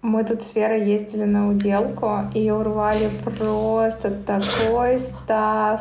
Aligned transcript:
Мы 0.00 0.22
тут 0.22 0.44
с 0.44 0.54
Верой 0.54 0.84
ездили 0.84 1.24
на 1.24 1.48
уделку 1.48 2.20
и 2.32 2.48
урвали 2.52 3.10
просто 3.24 4.12
такой 4.24 5.00
stuff. 5.00 5.80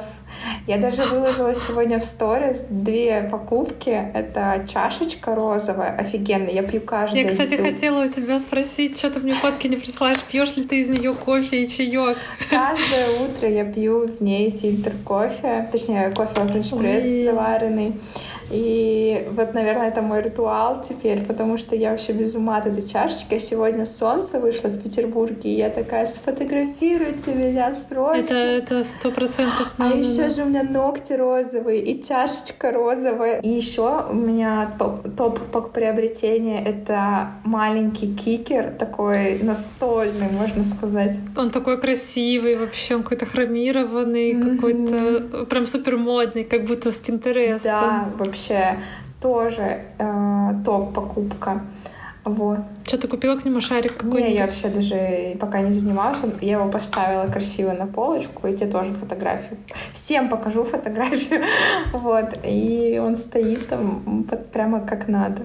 Я 0.66 0.80
даже 0.80 1.06
выложила 1.06 1.54
сегодня 1.54 2.00
в 2.00 2.04
сторис 2.04 2.64
две 2.68 3.30
покупки. 3.32 3.90
Это 4.16 4.66
чашечка 4.68 5.36
розовая, 5.36 5.96
офигенно, 5.96 6.50
я 6.50 6.64
пью 6.64 6.82
каждый 6.82 7.22
Я, 7.22 7.28
кстати, 7.28 7.56
хотела 7.56 8.06
у 8.06 8.08
тебя 8.08 8.40
спросить, 8.40 8.98
что 8.98 9.12
ты 9.12 9.20
мне 9.20 9.36
фотки 9.36 9.68
не 9.68 9.76
присылаешь, 9.76 10.24
пьешь 10.24 10.56
ли 10.56 10.64
ты 10.64 10.80
из 10.80 10.90
нее 10.90 11.14
кофе 11.14 11.62
и 11.62 11.68
чаек? 11.68 12.18
Каждое 12.50 13.20
утро 13.24 13.48
я 13.48 13.66
пью 13.66 14.08
в 14.08 14.20
ней 14.20 14.50
фильтр 14.50 14.94
кофе, 15.06 15.70
точнее, 15.72 16.10
кофе 16.10 16.34
френч 16.34 16.72
пресс 16.72 17.06
Ой. 17.06 17.24
заваренный. 17.26 17.94
И 18.50 19.28
вот, 19.32 19.54
наверное, 19.54 19.90
это 19.90 20.02
мой 20.02 20.22
ритуал 20.22 20.82
теперь, 20.82 21.24
потому 21.26 21.58
что 21.58 21.76
я 21.76 21.92
вообще 21.92 22.14
без 22.14 22.36
ума 22.36 22.58
от 22.58 22.66
этой 22.66 22.88
чашечки. 22.88 23.36
А 23.36 23.40
Сегодня 23.40 23.86
солнце 23.86 24.40
вышло 24.40 24.70
в 24.70 24.82
Петербурге, 24.82 25.50
и 25.50 25.58
я 25.58 25.70
такая, 25.70 26.06
сфотографируйте 26.06 27.34
меня 27.34 27.74
срочно. 27.74 28.34
Это 28.34 28.84
сто 28.84 29.12
процентов 29.12 29.74
А 29.78 29.88
еще 29.90 30.30
же 30.30 30.44
у 30.44 30.46
меня 30.46 30.64
ногти 30.64 31.14
розовые 31.14 31.82
и 31.82 32.02
чашечка 32.02 32.72
розовая. 32.72 33.40
И 33.42 33.50
еще 33.50 34.06
у 34.10 34.14
меня 34.14 34.76
топ, 34.80 35.40
по 35.52 35.62
приобретения 35.62 36.64
это 36.64 37.32
маленький 37.44 38.16
кикер, 38.16 38.72
такой 38.72 39.40
настольный, 39.44 40.30
можно 40.32 40.64
сказать. 40.64 41.18
Он 41.36 41.50
такой 41.50 41.80
красивый 41.80 42.56
вообще, 42.58 42.96
он 42.96 43.04
какой-то 43.04 43.26
хромированный, 43.26 44.34
Мгм. 44.34 44.56
какой-то 44.56 45.46
прям 45.46 45.66
супер 45.66 45.98
модный, 45.98 46.44
как 46.44 46.66
будто 46.66 46.92
с 46.92 46.98
Пинтереста. 46.98 47.68
Да, 47.68 48.10
вообще 48.18 48.37
тоже 49.22 49.82
э, 50.00 50.54
топ 50.66 50.94
покупка. 50.94 51.62
Вот. 52.24 52.60
Что 52.86 52.98
ты 52.98 53.08
купила 53.08 53.38
к 53.38 53.46
нему 53.46 53.62
шарик 53.62 53.92
Не, 53.94 53.98
какой-нибудь? 54.00 54.36
я 54.36 54.42
вообще 54.42 54.68
даже 54.68 55.38
пока 55.40 55.62
не 55.62 55.72
занималась. 55.72 56.20
Я 56.42 56.54
его 56.58 56.70
поставила 56.70 57.26
красиво 57.32 57.72
на 57.72 57.88
полочку, 57.88 58.48
и 58.48 58.54
тебе 58.54 58.70
тоже 58.70 58.92
фотографию. 58.94 59.58
Всем 59.94 60.28
покажу 60.28 60.64
фотографию. 60.66 61.42
Вот. 61.94 62.38
И 62.44 63.02
он 63.04 63.16
стоит 63.16 63.68
там 63.70 64.26
под- 64.30 64.52
прямо 64.52 64.82
как 64.82 65.08
надо. 65.08 65.44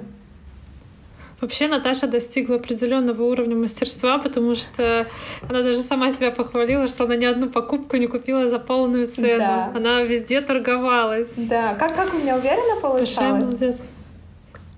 Вообще 1.43 1.67
Наташа 1.67 2.07
достигла 2.07 2.57
определенного 2.57 3.25
уровня 3.25 3.57
мастерства, 3.57 4.19
потому 4.19 4.55
что 4.55 5.07
она 5.49 5.63
даже 5.63 5.83
сама 5.83 6.13
себя 6.13 6.31
похвалила, 6.31 6.87
что 6.87 7.03
она 7.05 7.17
ни 7.17 7.25
одну 7.25 7.51
покупку 7.51 7.97
не 7.97 8.07
купила 8.07 8.49
за 8.49 8.61
полную 8.61 9.09
цену. 9.09 9.39
Да. 9.39 9.73
Она 9.75 10.03
везде 10.03 10.41
торговалась. 10.41 11.49
Да, 11.51 11.75
как, 11.75 11.97
как 11.97 12.15
у 12.15 12.19
меня 12.19 12.37
уверенно 12.37 12.81
получалось? 12.81 13.59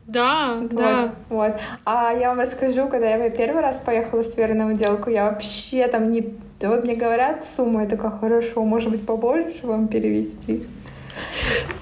Да, 0.07 0.55
Вот, 0.55 0.75
да. 0.75 1.15
вот. 1.29 1.53
А 1.85 2.13
я 2.13 2.31
вам 2.31 2.41
расскажу, 2.41 2.89
когда 2.89 3.15
я 3.15 3.29
первый 3.29 3.61
раз 3.61 3.79
поехала 3.79 4.23
с 4.23 4.35
Верой 4.35 4.55
на 4.57 4.67
уделку, 4.67 5.11
я 5.11 5.31
вообще 5.31 5.87
там 5.87 6.11
не... 6.11 6.35
Вот 6.63 6.85
мне 6.85 6.95
говорят 6.95 7.45
сумму, 7.45 7.81
я 7.81 7.87
такая, 7.87 8.11
хорошо, 8.11 8.65
может 8.65 8.91
быть, 8.91 9.05
побольше 9.05 9.67
вам 9.67 9.89
перевести. 9.89 10.65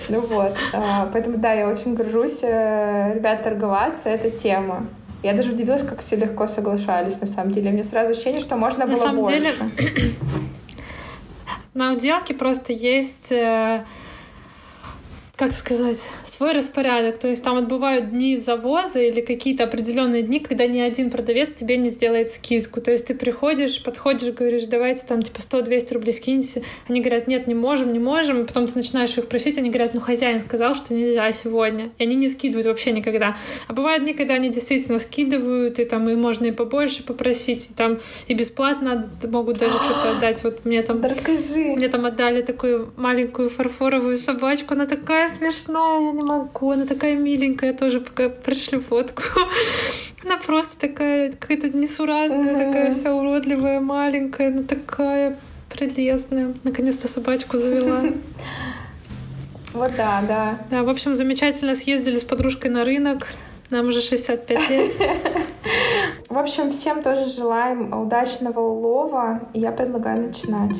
Ну 0.08 0.20
вот, 0.20 0.56
а, 0.72 1.08
поэтому 1.12 1.38
да, 1.38 1.52
я 1.52 1.68
очень 1.68 1.94
горжусь. 1.94 2.40
э, 2.42 3.12
Ребят, 3.14 3.42
торговаться— 3.42 4.08
это 4.10 4.30
тема. 4.30 4.86
Я 5.22 5.32
даже 5.34 5.52
удивилась, 5.52 5.84
как 5.84 6.00
все 6.00 6.16
легко 6.16 6.46
соглашались, 6.48 7.20
на 7.20 7.26
самом 7.26 7.52
деле. 7.52 7.70
Мне 7.70 7.84
сразу 7.84 8.10
ощущение, 8.10 8.40
что 8.40 8.56
можно 8.56 8.84
На 8.86 8.92
было 8.92 9.00
самом 9.04 9.22
больше. 9.24 9.40
деле, 9.40 9.52
На 11.74 11.92
уделке 11.92 12.34
просто 12.34 12.72
есть, 12.72 13.30
э, 13.32 13.84
как 15.42 15.54
сказать, 15.54 15.98
свой 16.24 16.52
распорядок. 16.52 17.18
То 17.18 17.26
есть 17.26 17.42
там 17.42 17.56
вот 17.56 17.64
бывают 17.64 18.10
дни 18.10 18.36
завоза 18.36 19.00
или 19.00 19.20
какие-то 19.20 19.64
определенные 19.64 20.22
дни, 20.22 20.38
когда 20.38 20.68
ни 20.68 20.78
один 20.78 21.10
продавец 21.10 21.52
тебе 21.52 21.76
не 21.76 21.88
сделает 21.88 22.30
скидку. 22.30 22.80
То 22.80 22.92
есть 22.92 23.08
ты 23.08 23.16
приходишь, 23.16 23.82
подходишь, 23.82 24.32
говоришь, 24.32 24.66
давайте 24.66 25.04
там 25.04 25.20
типа 25.20 25.38
100-200 25.38 25.94
рублей 25.94 26.12
скиньте. 26.12 26.62
Они 26.88 27.00
говорят, 27.00 27.26
нет, 27.26 27.48
не 27.48 27.56
можем, 27.56 27.92
не 27.92 27.98
можем. 27.98 28.42
И 28.42 28.46
потом 28.46 28.68
ты 28.68 28.76
начинаешь 28.76 29.18
их 29.18 29.26
просить, 29.26 29.58
они 29.58 29.70
говорят, 29.70 29.94
ну 29.94 30.00
хозяин 30.00 30.40
сказал, 30.42 30.76
что 30.76 30.94
нельзя 30.94 31.32
сегодня. 31.32 31.90
И 31.98 32.04
они 32.04 32.14
не 32.14 32.28
скидывают 32.28 32.68
вообще 32.68 32.92
никогда. 32.92 33.36
А 33.66 33.72
бывают 33.72 34.04
дни, 34.04 34.14
когда 34.14 34.34
они 34.34 34.48
действительно 34.48 35.00
скидывают, 35.00 35.80
и 35.80 35.84
там 35.84 36.08
и 36.08 36.14
можно 36.14 36.46
и 36.46 36.52
побольше 36.52 37.02
попросить, 37.02 37.68
и 37.68 37.74
там 37.74 37.98
и 38.28 38.34
бесплатно 38.34 39.10
могут 39.24 39.58
даже 39.58 39.74
что-то 39.74 40.12
отдать. 40.16 40.44
Вот 40.44 40.64
мне 40.64 40.82
там 40.82 41.00
Да 41.00 41.08
расскажи. 41.08 41.74
мне 41.74 41.88
там 41.88 42.06
отдали 42.06 42.42
такую 42.42 42.92
маленькую 42.96 43.50
фарфоровую 43.50 44.18
собачку. 44.18 44.74
Она 44.74 44.86
такая 44.86 45.31
смешная, 45.36 46.00
я 46.00 46.12
не 46.12 46.22
могу. 46.22 46.70
Она 46.70 46.86
такая 46.86 47.14
миленькая. 47.16 47.72
Я 47.72 47.76
тоже 47.76 48.00
пока 48.00 48.28
пришлю 48.28 48.80
фотку. 48.80 49.22
Она 50.24 50.36
просто 50.36 50.78
такая 50.78 51.32
какая-то 51.32 51.76
несуразная, 51.76 52.52
Мгм. 52.54 52.66
такая 52.66 52.92
вся 52.92 53.14
уродливая, 53.14 53.80
маленькая, 53.80 54.50
но 54.50 54.62
такая 54.62 55.36
прелестная. 55.68 56.54
Наконец-то 56.64 57.08
собачку 57.08 57.58
завела. 57.58 58.00
Вот 59.74 59.90
да, 59.96 60.22
да. 60.28 60.58
Да, 60.70 60.82
в 60.82 60.90
общем, 60.90 61.14
замечательно 61.14 61.74
съездили 61.74 62.18
с 62.18 62.24
подружкой 62.24 62.70
на 62.70 62.84
рынок. 62.84 63.26
Нам 63.70 63.86
уже 63.88 64.02
65 64.02 64.68
лет. 64.70 64.92
В 66.28 66.36
общем, 66.36 66.70
всем 66.72 67.00
тоже 67.02 67.24
желаем 67.24 67.90
удачного 67.98 68.60
улова. 68.60 69.40
Я 69.54 69.72
предлагаю 69.72 70.26
начинать. 70.26 70.78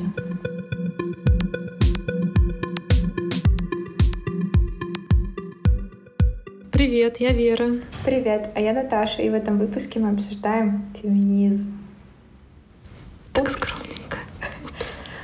Привет, 6.82 7.18
я 7.20 7.28
Вера. 7.28 7.74
Привет, 8.04 8.50
а 8.56 8.60
я 8.60 8.72
Наташа, 8.72 9.22
и 9.22 9.30
в 9.30 9.34
этом 9.34 9.56
выпуске 9.56 10.00
мы 10.00 10.08
обсуждаем 10.10 10.82
феминизм. 11.00 11.70
Так 13.32 13.44
Упс. 13.44 13.52
скромненько. 13.52 14.18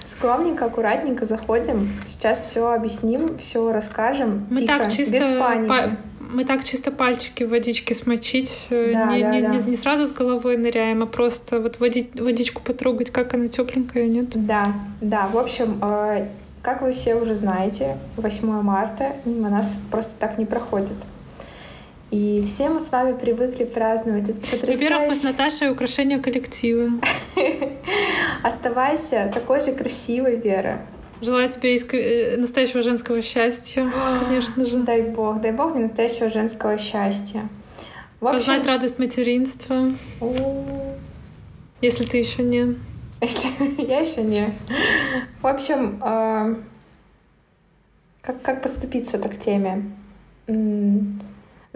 Скромненько, 0.04 0.66
аккуратненько 0.66 1.24
заходим. 1.24 1.94
Сейчас 2.06 2.38
все 2.38 2.72
объясним, 2.72 3.36
все 3.38 3.72
расскажем. 3.72 4.46
Мы 4.50 4.60
тихо, 4.60 4.78
так 4.78 4.92
чисто 4.92 5.16
без 5.16 5.24
паники. 5.36 5.68
па- 5.68 5.96
мы 6.20 6.44
так 6.44 6.62
чисто 6.62 6.92
пальчики 6.92 7.42
в 7.42 7.50
водичке 7.50 7.92
смочить, 7.96 8.68
э, 8.70 8.92
Да, 8.92 9.06
не, 9.16 9.22
да, 9.24 9.30
не- 9.32 9.42
да. 9.42 9.48
не- 9.48 9.70
не 9.72 9.76
сразу 9.76 10.06
с 10.06 10.12
головой 10.12 10.56
ныряем, 10.58 11.02
а 11.02 11.06
просто 11.06 11.58
вот 11.58 11.80
води- 11.80 12.08
водичку 12.22 12.62
потрогать, 12.62 13.10
как 13.10 13.34
она 13.34 13.48
тепленькая, 13.48 14.06
нет? 14.06 14.28
Да, 14.46 14.74
да. 15.00 15.26
В 15.26 15.36
общем, 15.36 15.80
э, 15.82 16.28
как 16.62 16.82
вы 16.82 16.92
все 16.92 17.16
уже 17.16 17.34
знаете, 17.34 17.98
8 18.16 18.62
марта 18.62 19.16
мимо 19.24 19.50
нас 19.50 19.80
просто 19.90 20.14
так 20.20 20.38
не 20.38 20.46
проходит. 20.46 20.94
И 22.10 22.42
все 22.46 22.70
мы 22.70 22.80
с 22.80 22.90
вами 22.90 23.16
привыкли 23.16 23.64
праздновать 23.64 24.30
этот 24.30 24.42
Во-первых, 24.42 25.08
мы 25.08 25.14
с 25.14 25.20
потрясающий... 25.20 25.26
Наташей 25.26 25.70
украшение 25.70 26.18
коллектива. 26.18 26.90
Оставайся 28.42 29.30
такой 29.32 29.60
же 29.60 29.72
красивой, 29.72 30.36
Вера. 30.36 30.86
Желаю 31.20 31.48
тебе 31.50 31.74
иск- 31.74 31.94
э, 31.94 32.36
настоящего 32.38 32.80
женского 32.80 33.20
счастья, 33.20 33.92
конечно 34.20 34.64
же. 34.64 34.78
Дай 34.78 35.02
бог, 35.02 35.40
дай 35.40 35.52
бог 35.52 35.74
мне 35.74 35.84
настоящего 35.84 36.30
женского 36.30 36.78
счастья. 36.78 37.48
В 38.20 38.26
общем, 38.26 38.38
Познать 38.38 38.66
радость 38.66 38.98
материнства, 38.98 39.90
если 41.82 42.04
ты 42.04 42.18
еще 42.18 42.42
не. 42.42 42.76
я 43.78 44.00
еще 44.00 44.22
не. 44.22 44.54
В 45.42 45.46
общем, 45.46 46.00
э, 46.02 46.54
как, 48.22 48.40
как 48.42 48.62
подступиться-то 48.62 49.28
к 49.28 49.36
теме? 49.38 49.90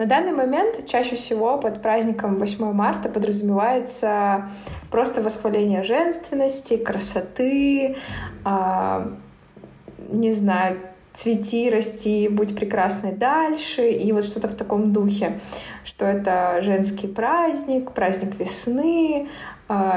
На 0.03 0.09
данный 0.09 0.33
момент 0.33 0.85
чаще 0.85 1.15
всего 1.15 1.57
под 1.57 1.81
праздником 1.81 2.35
8 2.35 2.73
марта 2.73 3.07
подразумевается 3.07 4.49
просто 4.91 5.21
восхваление 5.21 5.81
женственности, 5.81 6.75
красоты, 6.75 7.95
а, 8.43 9.13
не 10.09 10.33
знаю, 10.33 10.77
цвети, 11.13 11.69
расти, 11.69 12.27
будь 12.27 12.53
прекрасной 12.53 13.13
дальше, 13.13 13.91
и 13.91 14.11
вот 14.11 14.25
что-то 14.25 14.49
в 14.49 14.55
таком 14.55 14.91
духе, 14.91 15.39
что 15.85 16.03
это 16.05 16.61
женский 16.61 17.07
праздник, 17.07 17.93
праздник 17.93 18.37
весны 18.37 19.29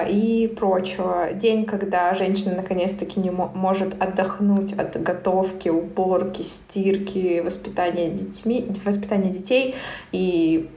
и 0.08 0.54
прочего. 0.56 1.32
День, 1.34 1.66
когда 1.66 2.14
женщина 2.14 2.54
наконец-таки 2.56 3.20
не 3.20 3.30
мо- 3.30 3.50
может 3.54 4.00
отдохнуть 4.02 4.72
от 4.72 5.02
готовки, 5.02 5.68
уборки, 5.68 6.42
стирки, 6.42 7.40
воспитания, 7.44 8.08
детьми, 8.08 8.70
воспитания 8.84 9.30
детей 9.30 9.74
и 10.12 10.70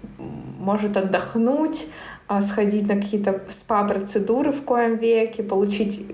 может 0.60 0.98
отдохнуть, 0.98 1.88
а, 2.28 2.42
сходить 2.42 2.88
на 2.88 2.96
какие-то 2.96 3.42
спа-процедуры 3.50 4.52
в 4.52 4.62
коем 4.64 4.98
веке, 4.98 5.44
получить 5.44 6.06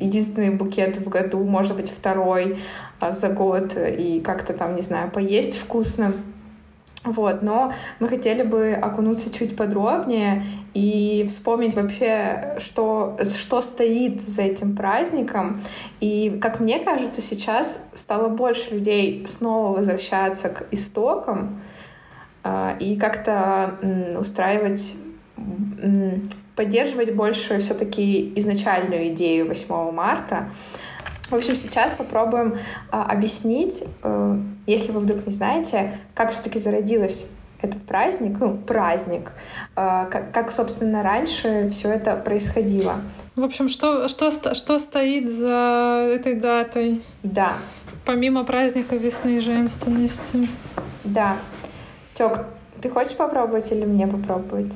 единственный 0.00 0.50
букет 0.50 0.96
в 0.96 1.08
году, 1.08 1.42
может 1.44 1.76
быть, 1.76 1.90
второй 1.90 2.58
а, 3.00 3.12
за 3.12 3.28
год, 3.28 3.76
и 3.76 4.20
как-то 4.20 4.52
там, 4.52 4.76
не 4.76 4.82
знаю, 4.82 5.10
поесть 5.10 5.56
вкусно. 5.56 6.12
Вот, 7.04 7.42
но 7.42 7.72
мы 8.00 8.08
хотели 8.08 8.42
бы 8.42 8.72
окунуться 8.72 9.30
чуть 9.30 9.56
подробнее 9.56 10.42
и 10.72 11.26
вспомнить 11.28 11.74
вообще, 11.74 12.56
что, 12.58 13.18
что 13.22 13.60
стоит 13.60 14.26
за 14.26 14.42
этим 14.42 14.74
праздником. 14.74 15.60
И, 16.00 16.38
как 16.40 16.60
мне 16.60 16.80
кажется, 16.80 17.20
сейчас 17.20 17.90
стало 17.92 18.28
больше 18.28 18.74
людей 18.74 19.26
снова 19.26 19.76
возвращаться 19.76 20.48
к 20.48 20.66
истокам 20.70 21.60
а, 22.42 22.74
и 22.80 22.96
как-то 22.96 23.76
м, 23.82 24.18
устраивать 24.18 24.94
поддерживать 26.56 27.14
больше 27.14 27.58
все-таки 27.58 28.32
изначальную 28.36 29.08
идею 29.08 29.48
8 29.48 29.90
марта. 29.90 30.48
В 31.34 31.36
общем, 31.36 31.56
сейчас 31.56 31.94
попробуем 31.94 32.56
а, 32.92 33.10
объяснить, 33.10 33.82
э, 34.04 34.38
если 34.68 34.92
вы 34.92 35.00
вдруг 35.00 35.26
не 35.26 35.32
знаете, 35.32 35.98
как 36.14 36.30
все-таки 36.30 36.60
зародилась 36.60 37.26
этот 37.60 37.82
праздник, 37.82 38.36
ну, 38.38 38.56
праздник, 38.56 39.32
э, 39.74 40.06
как, 40.08 40.30
как, 40.30 40.52
собственно, 40.52 41.02
раньше 41.02 41.70
все 41.72 41.88
это 41.88 42.14
происходило. 42.14 43.00
В 43.34 43.42
общем, 43.42 43.68
что, 43.68 44.06
что, 44.06 44.30
что 44.30 44.78
стоит 44.78 45.28
за 45.28 46.08
этой 46.14 46.36
датой? 46.36 47.02
Да. 47.24 47.54
Помимо 48.04 48.44
праздника 48.44 48.94
весны 48.94 49.38
и 49.38 49.40
женственности. 49.40 50.48
Да. 51.02 51.36
Тёк, 52.14 52.44
ты 52.80 52.90
хочешь 52.90 53.16
попробовать 53.16 53.72
или 53.72 53.84
мне 53.84 54.06
попробовать? 54.06 54.72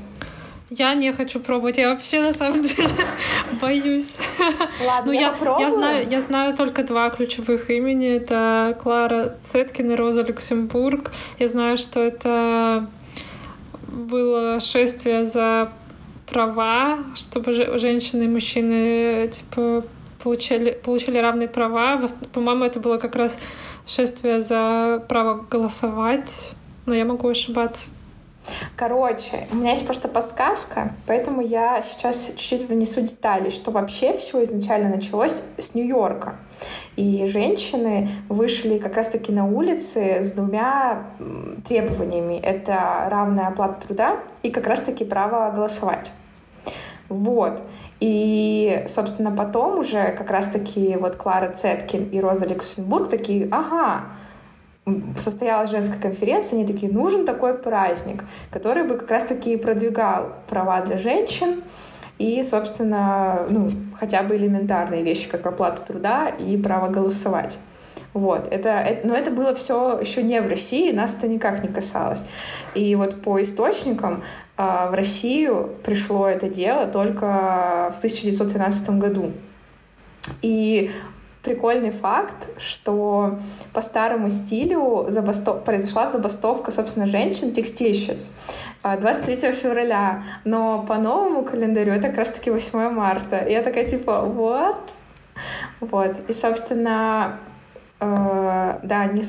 Я 0.71 0.95
не 0.95 1.13
хочу 1.13 1.41
пробовать, 1.41 1.79
я 1.79 1.89
вообще 1.89 2.21
на 2.21 2.35
самом 2.35 2.63
деле 2.63 2.91
боюсь. 3.61 4.17
Ладно, 4.87 5.07
ну, 5.07 5.13
я, 5.13 5.35
я, 5.41 5.57
я, 5.61 5.71
знаю, 5.71 6.09
я 6.09 6.21
знаю 6.21 6.55
только 6.55 6.83
два 6.83 7.09
ключевых 7.09 7.71
имени. 7.71 8.09
Это 8.09 8.77
Клара 8.83 9.39
Цеткин 9.45 9.93
и 9.93 9.95
Роза 9.95 10.23
Люксембург. 10.23 11.13
Я 11.39 11.49
знаю, 11.49 11.79
что 11.79 12.01
это 12.03 12.87
было 13.87 14.61
шествие 14.61 15.25
за 15.25 15.73
права, 16.27 16.99
чтобы 17.15 17.53
женщины 17.53 18.25
и 18.25 18.29
мужчины 18.29 19.29
типа 19.29 19.85
получали, 20.23 20.79
получили 20.85 21.17
равные 21.17 21.49
права. 21.49 21.99
По-моему, 22.35 22.65
это 22.65 22.79
было 22.79 22.99
как 22.99 23.17
раз 23.17 23.41
шествие 23.87 24.43
за 24.43 25.03
право 25.09 25.47
голосовать, 25.51 26.53
но 26.85 26.95
я 26.95 27.07
могу 27.07 27.27
ошибаться. 27.29 27.93
Короче, 28.77 29.47
у 29.53 29.57
меня 29.57 29.73
есть 29.73 29.87
просто 29.87 30.09
подсказка, 30.09 30.93
поэтому 31.07 31.41
я 31.41 31.83
сейчас 31.83 32.27
чуть-чуть 32.37 32.69
внесу 32.69 33.01
детали, 33.01 33.51
что 33.51 33.71
вообще 33.71 34.13
все 34.13 34.43
изначально 34.45 34.89
началось 34.89 35.43
с 35.57 35.75
Нью-Йорка. 35.75 36.37
И 36.97 37.27
женщины 37.27 38.09
вышли 38.29 38.79
как 38.79 38.97
раз-таки 38.97 39.33
на 39.33 39.47
улицы 39.47 40.23
с 40.23 40.33
двумя 40.33 41.05
требованиями. 41.67 42.41
Это 42.43 43.07
равная 43.11 43.49
оплата 43.49 43.87
труда 43.87 44.17
и 44.43 44.51
как 44.51 44.67
раз-таки 44.67 45.05
право 45.05 45.51
голосовать. 45.55 46.11
Вот. 47.09 47.63
И, 48.01 48.85
собственно, 48.87 49.33
потом 49.33 49.79
уже 49.79 50.13
как 50.13 50.31
раз-таки 50.31 50.97
вот 50.97 51.17
Клара 51.17 51.51
Цеткин 51.51 52.11
и 52.11 52.21
Роза 52.21 52.47
Люксембург 52.47 53.09
такие, 53.09 53.49
ага, 53.51 54.05
состоялась 55.19 55.71
женская 55.71 55.99
конференция, 55.99 56.59
они 56.59 56.67
такие, 56.67 56.93
нужен 56.93 57.25
такой 57.25 57.55
праздник, 57.55 58.25
который 58.51 58.85
бы 58.85 58.97
как 58.97 59.11
раз-таки 59.11 59.57
продвигал 59.57 60.35
права 60.49 60.81
для 60.83 60.99
женщин 60.99 61.63
и, 62.19 62.43
собственно, 62.43 63.47
ну, 63.49 63.71
хотя 63.99 64.23
бы 64.23 64.37
элементарные 64.37 65.03
вещи, 65.03 65.29
как 65.29 65.47
оплата 65.47 65.83
труда 65.83 66.29
и 66.29 66.57
право 66.57 66.89
голосовать. 66.89 67.59
Вот, 68.15 68.49
это, 68.51 68.71
это, 68.71 69.07
но 69.07 69.15
это 69.15 69.31
было 69.31 69.55
все 69.55 69.99
еще 70.01 70.23
не 70.23 70.41
в 70.41 70.49
России, 70.49 70.93
нас 70.93 71.15
это 71.15 71.29
никак 71.29 71.63
не 71.63 71.69
касалось. 71.69 72.23
И 72.75 72.95
вот 72.97 73.23
по 73.23 73.41
источникам 73.41 74.25
э, 74.57 74.89
в 74.91 74.95
Россию 74.95 75.77
пришло 75.85 76.27
это 76.27 76.49
дело 76.49 76.87
только 76.87 77.93
в 77.95 77.99
1913 77.99 78.91
году. 78.91 79.33
И 80.43 80.91
прикольный 81.49 81.91
факт, 81.91 82.49
что 82.59 83.39
по 83.73 83.81
старому 83.81 84.29
стилю 84.29 85.07
забастов... 85.09 85.65
произошла 85.65 86.07
забастовка, 86.07 86.71
собственно, 86.71 87.07
женщин-текстильщиц 87.07 88.33
23 88.83 89.53
февраля, 89.53 90.25
но 90.45 90.85
по 90.87 90.97
новому 90.97 91.45
календарю 91.45 91.93
это 91.93 92.09
как 92.09 92.19
раз-таки 92.19 92.51
8 92.51 92.91
марта. 92.91 93.39
И 93.39 93.53
я 93.53 93.63
такая 93.63 93.89
типа, 93.89 94.21
вот, 94.21 94.77
вот. 95.81 96.17
И, 96.29 96.35
собственно, 96.35 97.39
э, 98.01 98.79
да, 98.83 99.01
они 99.01 99.23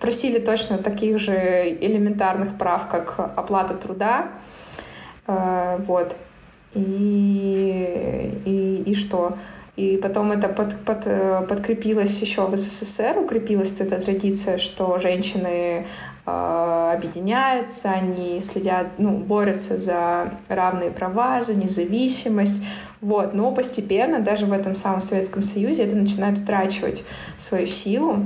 просили 0.00 0.38
точно 0.38 0.78
таких 0.78 1.18
же 1.18 1.34
элементарных 1.34 2.56
прав, 2.56 2.88
как 2.88 3.18
оплата 3.36 3.74
труда, 3.74 4.28
э, 5.26 5.76
вот. 5.86 6.16
И, 6.72 8.40
и, 8.46 8.82
и 8.86 8.94
что? 8.94 9.36
И 9.76 9.98
потом 9.98 10.32
это 10.32 10.48
под, 10.48 10.74
под, 10.84 11.06
э, 11.06 11.42
подкрепилось 11.46 12.18
еще 12.22 12.46
в 12.46 12.56
СССР, 12.56 13.18
укрепилась 13.18 13.74
эта 13.78 14.00
традиция, 14.00 14.56
что 14.56 14.98
женщины 14.98 15.86
э, 16.24 16.92
объединяются, 16.94 17.90
они 17.90 18.40
следят, 18.40 18.86
ну, 18.96 19.18
борются 19.18 19.76
за 19.76 20.32
равные 20.48 20.90
права, 20.90 21.42
за 21.42 21.54
независимость. 21.54 22.62
Вот. 23.02 23.34
Но 23.34 23.52
постепенно, 23.52 24.20
даже 24.20 24.46
в 24.46 24.52
этом 24.52 24.74
самом 24.74 25.02
Советском 25.02 25.42
Союзе, 25.42 25.84
это 25.84 25.94
начинает 25.94 26.38
утрачивать 26.38 27.04
свою 27.36 27.66
силу 27.66 28.24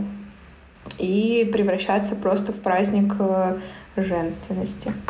и 0.98 1.50
превращаться 1.52 2.14
просто 2.14 2.52
в 2.52 2.60
праздник 2.60 3.14
э, 3.18 3.58
женственности. 3.96 4.92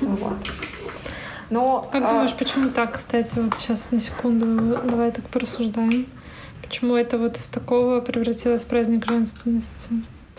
Вот. 0.00 0.36
Но, 1.52 1.86
как 1.92 2.02
а... 2.04 2.08
думаешь, 2.08 2.34
почему 2.34 2.70
так, 2.70 2.92
кстати, 2.92 3.38
вот 3.38 3.58
сейчас 3.58 3.90
на 3.90 4.00
секунду 4.00 4.78
давай 4.88 5.12
так 5.12 5.28
порассуждаем. 5.28 6.06
Почему 6.62 6.96
это 6.96 7.18
вот 7.18 7.36
из 7.36 7.48
такого 7.48 8.00
превратилось 8.00 8.62
в 8.62 8.66
праздник 8.66 9.04
женственности? 9.06 9.90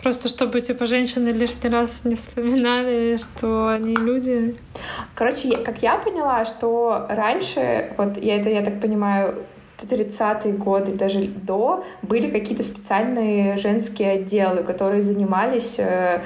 Просто 0.02 0.28
чтобы, 0.28 0.60
типа, 0.60 0.86
женщины 0.86 1.28
лишний 1.28 1.70
раз 1.70 2.04
не 2.04 2.16
вспоминали, 2.16 3.16
что 3.16 3.68
они 3.68 3.94
люди. 3.94 4.56
Короче, 5.14 5.56
как 5.58 5.82
я 5.82 5.96
поняла, 5.96 6.44
что 6.44 7.06
раньше, 7.08 7.92
вот 7.96 8.18
я 8.18 8.40
это, 8.40 8.50
я 8.50 8.62
так 8.62 8.80
понимаю, 8.80 9.44
30-е 9.78 10.52
годы, 10.54 10.92
даже 10.92 11.22
до, 11.22 11.84
были 12.02 12.28
какие-то 12.28 12.62
специальные 12.62 13.56
женские 13.56 14.12
отделы, 14.12 14.64
которые 14.64 15.02
занимались 15.02 15.78
э, 15.78 16.22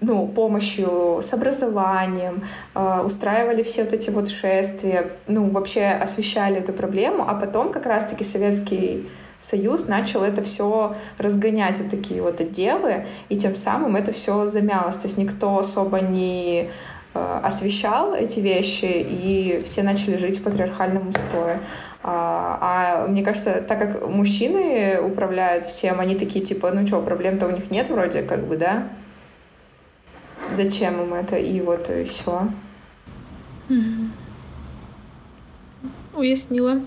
ну, 0.00 0.26
помощью 0.26 1.20
с 1.22 1.32
образованием, 1.32 2.44
э, 2.74 3.02
устраивали 3.04 3.62
все 3.62 3.84
вот 3.84 3.92
эти 3.92 4.10
вот 4.10 4.28
шествия, 4.28 5.12
ну, 5.26 5.48
вообще 5.50 5.86
освещали 5.86 6.58
эту 6.58 6.72
проблему, 6.72 7.24
а 7.26 7.34
потом 7.34 7.72
как 7.72 7.86
раз-таки 7.86 8.24
Советский 8.24 9.08
Союз 9.40 9.86
начал 9.86 10.24
это 10.24 10.42
все 10.42 10.96
разгонять, 11.16 11.78
вот 11.78 11.90
такие 11.90 12.20
вот 12.22 12.40
отделы, 12.40 13.06
и 13.28 13.36
тем 13.36 13.54
самым 13.54 13.94
это 13.94 14.12
все 14.12 14.46
замялось. 14.46 14.96
То 14.96 15.06
есть 15.06 15.16
никто 15.16 15.58
особо 15.58 16.00
не 16.00 16.70
э, 17.14 17.40
освещал 17.44 18.14
эти 18.14 18.40
вещи, 18.40 18.86
и 18.86 19.62
все 19.64 19.84
начали 19.84 20.16
жить 20.16 20.40
в 20.40 20.42
патриархальном 20.42 21.10
устое. 21.10 21.60
А, 22.02 22.58
а 22.60 23.08
мне 23.08 23.22
кажется, 23.22 23.62
так 23.66 23.78
как 23.78 24.08
мужчины 24.08 25.00
управляют 25.00 25.64
всем, 25.64 26.00
они 26.00 26.16
такие 26.16 26.44
типа, 26.44 26.70
ну 26.72 26.86
что, 26.86 27.00
проблем-то 27.00 27.46
у 27.46 27.50
них 27.50 27.70
нет 27.70 27.90
вроде, 27.90 28.22
как 28.22 28.46
бы, 28.46 28.56
да? 28.56 28.88
Зачем 30.54 31.02
им 31.02 31.14
это, 31.14 31.36
и 31.36 31.60
вот 31.60 31.88
и 31.90 32.04
все. 32.04 32.48
Уяснила. 36.14 36.80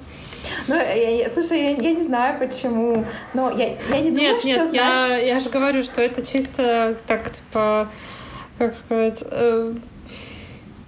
Ну, 0.67 0.75
я, 0.75 1.09
я, 1.09 1.29
слушай, 1.29 1.59
я, 1.59 1.69
я 1.71 1.93
не 1.93 2.01
знаю 2.01 2.37
почему, 2.39 3.05
но 3.33 3.51
я, 3.51 3.75
я 3.89 4.01
не 4.01 4.11
думаю, 4.11 4.33
нет, 4.33 4.41
что 4.41 4.49
нет, 4.49 4.67
знаешь... 4.67 4.95
я, 4.95 5.17
я 5.17 5.39
же 5.39 5.49
говорю, 5.49 5.83
что 5.83 6.01
это 6.01 6.25
чисто 6.25 6.97
так, 7.07 7.31
типа, 7.31 7.89
как 8.57 8.75
сказать, 8.75 9.23
э, 9.29 9.73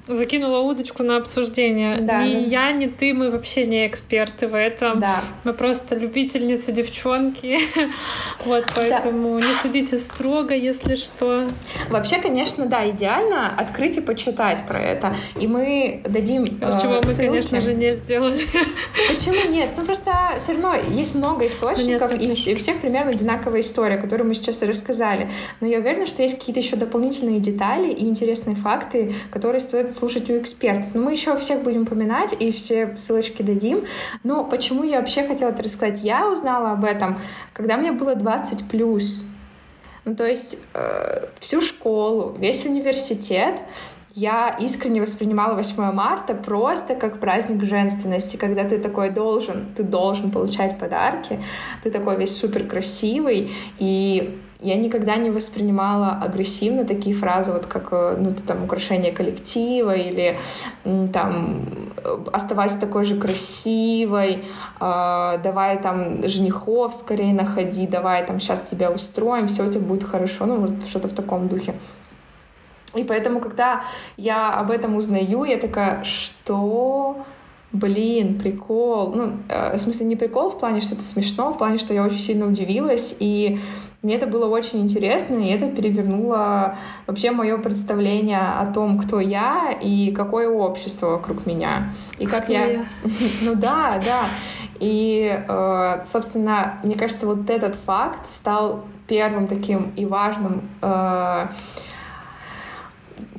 закинула 0.08 0.60
удочку 0.60 1.04
на 1.04 1.18
обсуждение. 1.18 2.02
Да, 2.02 2.24
ни 2.24 2.34
да. 2.34 2.40
я, 2.40 2.72
ни 2.72 2.88
ты, 2.88 3.14
мы 3.14 3.30
вообще 3.30 3.66
не 3.66 3.88
эксперты 3.88 4.48
в 4.48 4.56
этом. 4.58 5.00
Да. 5.00 5.22
Мы 5.44 5.54
просто 5.54 5.96
любительницы 5.96 6.72
девчонки. 6.72 7.60
вот, 8.46 8.66
поэтому 8.76 9.40
да. 9.40 9.48
не 9.48 9.54
судите 9.54 9.98
строго, 9.98 10.54
если 10.54 10.96
что. 10.96 11.48
Вообще, 11.90 12.20
конечно, 12.20 12.66
да, 12.66 12.90
идеально 12.90 13.48
открыть 13.56 13.98
и 13.98 14.02
почитать 14.02 14.66
про 14.68 14.80
это. 14.80 15.16
И 15.40 15.48
мы 15.48 16.02
дадим 16.06 16.44
э, 16.44 16.80
Чего 16.82 17.00
ссылки. 17.00 17.22
мы, 17.22 17.28
конечно 17.28 17.60
же, 17.62 17.74
не 17.74 17.96
сделали. 17.96 18.40
Почему 19.10 19.50
нет? 19.50 19.70
Ну, 19.78 19.86
просто 19.86 20.12
все 20.40 20.54
равно 20.54 20.76
есть 20.76 21.16
много 21.16 21.48
источников, 21.48 22.12
нет, 22.12 22.22
и 22.22 22.54
у 22.54 22.58
всех 22.58 22.80
примерно 22.80 23.12
одинаковая 23.12 23.62
история, 23.62 23.98
которую 23.98 24.28
мы 24.28 24.34
сейчас 24.34 24.62
и 24.64 24.66
рассказали. 24.66 25.30
Но 25.62 25.68
я 25.68 25.80
уверена, 25.80 26.06
что 26.06 26.22
есть 26.22 26.38
какие-то 26.38 26.60
еще 26.60 26.76
дополнительные 26.76 27.40
детали 27.40 27.92
и 27.92 28.06
интересные 28.06 28.56
факты, 28.56 29.14
которые 29.32 29.62
стоит 29.62 29.93
слушать 29.94 30.30
у 30.30 30.38
экспертов. 30.38 30.92
Но 30.94 31.02
мы 31.02 31.14
еще 31.14 31.38
всех 31.38 31.64
будем 31.64 31.84
упоминать 31.84 32.36
и 32.40 32.52
все 32.52 32.96
ссылочки 32.98 33.42
дадим. 33.42 33.86
Но 34.24 34.44
почему 34.44 34.84
я 34.84 35.00
вообще 35.00 35.24
хотела 35.24 35.50
это 35.50 35.64
рассказать? 35.64 36.02
Я 36.04 36.30
узнала 36.30 36.72
об 36.72 36.84
этом, 36.84 37.20
когда 37.54 37.78
мне 37.78 37.92
было 37.92 38.16
20 38.16 38.68
плюс. 38.68 39.26
Ну, 40.06 40.16
то 40.16 40.28
есть 40.28 40.60
э, 40.74 41.28
всю 41.40 41.62
школу, 41.62 42.36
весь 42.38 42.66
университет 42.66 43.62
я 44.16 44.56
искренне 44.60 45.02
воспринимала 45.02 45.56
8 45.56 45.92
марта 45.92 46.36
просто 46.36 46.94
как 46.94 47.20
праздник 47.20 47.64
женственности, 47.64 48.38
когда 48.38 48.64
ты 48.64 48.78
такой 48.78 49.10
должен, 49.10 49.74
ты 49.76 49.82
должен 49.82 50.30
получать 50.30 50.78
подарки, 50.78 51.40
ты 51.82 51.90
такой 51.90 52.18
весь 52.18 52.38
супер 52.38 52.68
красивый, 52.68 53.52
и 53.80 54.40
я 54.64 54.76
никогда 54.76 55.18
не 55.18 55.30
воспринимала 55.30 56.20
агрессивно 56.22 56.86
такие 56.86 57.16
фразы, 57.16 57.52
вот 57.52 57.66
как, 57.66 57.90
э, 57.92 58.18
ну, 58.20 58.32
ты 58.32 58.44
там, 58.44 58.64
украшение 58.64 59.12
коллектива 59.12 59.94
или 59.94 60.38
там 61.12 61.66
оставайся 62.32 62.80
такой 62.80 63.04
же 63.04 63.20
красивой, 63.20 64.44
э, 64.80 65.38
давай 65.44 65.82
там 65.82 66.28
женихов 66.28 66.94
скорее 66.94 67.34
находи, 67.34 67.88
давай 67.88 68.26
там 68.26 68.40
сейчас 68.40 68.62
тебя 68.62 68.90
устроим, 68.90 69.48
все 69.48 69.68
у 69.68 69.70
тебя 69.70 69.82
будет 69.82 70.04
хорошо, 70.04 70.46
ну, 70.46 70.58
вот 70.58 70.74
что-то 70.88 71.08
в 71.10 71.14
таком 71.14 71.48
духе. 71.48 71.76
И 72.96 73.04
поэтому, 73.04 73.40
когда 73.40 73.82
я 74.18 74.52
об 74.52 74.72
этом 74.72 74.96
узнаю, 74.96 75.44
я 75.44 75.58
такая, 75.58 76.04
что? 76.04 77.26
Блин, 77.72 78.38
прикол. 78.38 79.14
Ну, 79.16 79.38
э, 79.50 79.76
в 79.76 79.80
смысле, 79.80 80.06
не 80.06 80.16
прикол 80.16 80.52
в 80.52 80.60
плане, 80.60 80.80
что 80.80 80.94
это 80.94 81.04
смешно, 81.04 81.52
в 81.52 81.58
плане, 81.58 81.80
что 81.80 81.94
я 81.94 82.06
очень 82.06 82.20
сильно 82.20 82.46
удивилась, 82.46 83.16
и 83.20 83.60
мне 84.04 84.16
это 84.16 84.28
было 84.28 84.48
очень 84.48 84.82
интересно, 84.82 85.38
и 85.38 85.48
это 85.48 85.70
перевернуло 85.70 86.76
вообще 87.08 87.32
мое 87.32 87.58
представление 87.58 88.42
о 88.60 88.66
том, 88.66 89.00
кто 89.00 89.22
я 89.22 89.74
и 89.82 90.12
какое 90.12 90.50
общество 90.50 91.12
вокруг 91.12 91.46
меня. 91.46 91.94
И 92.20 92.26
как 92.26 92.50
я... 92.50 92.66
я... 92.66 92.86
Ну 93.42 93.56
да, 93.56 94.02
да. 94.06 94.26
И, 94.82 95.42
э, 95.48 96.02
собственно, 96.04 96.80
мне 96.84 96.96
кажется, 96.96 97.26
вот 97.26 97.50
этот 97.50 97.76
факт 97.76 98.30
стал 98.30 98.84
первым 99.08 99.48
таким 99.48 99.94
и 99.96 100.06
важным 100.06 100.70
э, 100.82 101.48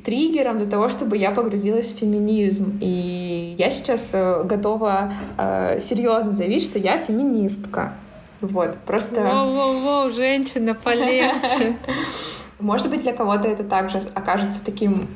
триггером 0.03 0.57
для 0.57 0.67
того, 0.67 0.89
чтобы 0.89 1.17
я 1.17 1.29
погрузилась 1.29 1.93
в 1.93 1.99
феминизм. 1.99 2.79
И 2.81 3.55
я 3.59 3.69
сейчас 3.69 4.15
э, 4.15 4.41
готова 4.43 5.13
серьезно 5.79 6.31
заявить, 6.31 6.63
что 6.63 6.79
я 6.79 6.97
феминистка. 6.97 7.93
Вот, 8.47 8.77
просто... 8.85 9.21
Воу-воу-воу, 9.21 10.11
женщина, 10.11 10.75
полегче. 10.75 11.77
Может 12.59 12.89
быть, 12.89 13.01
для 13.01 13.13
кого-то 13.13 13.47
это 13.47 13.63
также 13.63 14.01
окажется 14.13 14.63
таким 14.63 15.07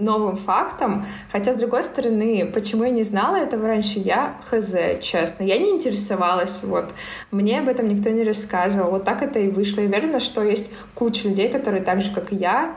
новым 0.00 0.36
фактом, 0.36 1.04
хотя, 1.30 1.52
с 1.52 1.56
другой 1.56 1.84
стороны, 1.84 2.50
почему 2.52 2.84
я 2.84 2.90
не 2.90 3.02
знала 3.02 3.36
этого 3.36 3.66
раньше, 3.66 3.98
я 3.98 4.36
хз, 4.50 4.74
честно. 5.02 5.44
Я 5.44 5.58
не 5.58 5.70
интересовалась, 5.70 6.62
вот. 6.62 6.92
Мне 7.30 7.60
об 7.60 7.68
этом 7.68 7.88
никто 7.88 8.10
не 8.10 8.24
рассказывал. 8.24 8.90
Вот 8.90 9.04
так 9.04 9.22
это 9.22 9.38
и 9.38 9.50
вышло. 9.50 9.82
И 9.82 9.86
уверена, 9.86 10.20
что 10.20 10.42
есть 10.42 10.70
куча 10.94 11.28
людей, 11.28 11.50
которые 11.50 11.82
так 11.82 12.00
же, 12.00 12.12
как 12.12 12.32
и 12.32 12.36
я, 12.36 12.74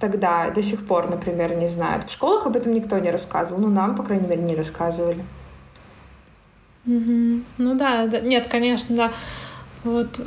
тогда 0.00 0.50
до 0.50 0.62
сих 0.62 0.86
пор, 0.86 1.10
например, 1.10 1.56
не 1.56 1.68
знают. 1.68 2.08
В 2.08 2.12
школах 2.12 2.46
об 2.46 2.56
этом 2.56 2.72
никто 2.72 2.98
не 2.98 3.10
рассказывал. 3.10 3.60
Ну, 3.60 3.68
нам, 3.68 3.96
по 3.96 4.02
крайней 4.02 4.26
мере, 4.26 4.42
не 4.42 4.54
рассказывали. 4.54 5.24
Mm-hmm. 6.86 7.42
Ну 7.58 7.74
да, 7.74 8.06
да, 8.06 8.20
нет, 8.20 8.46
конечно, 8.48 8.96
да. 8.96 9.12
Вот 9.84 10.20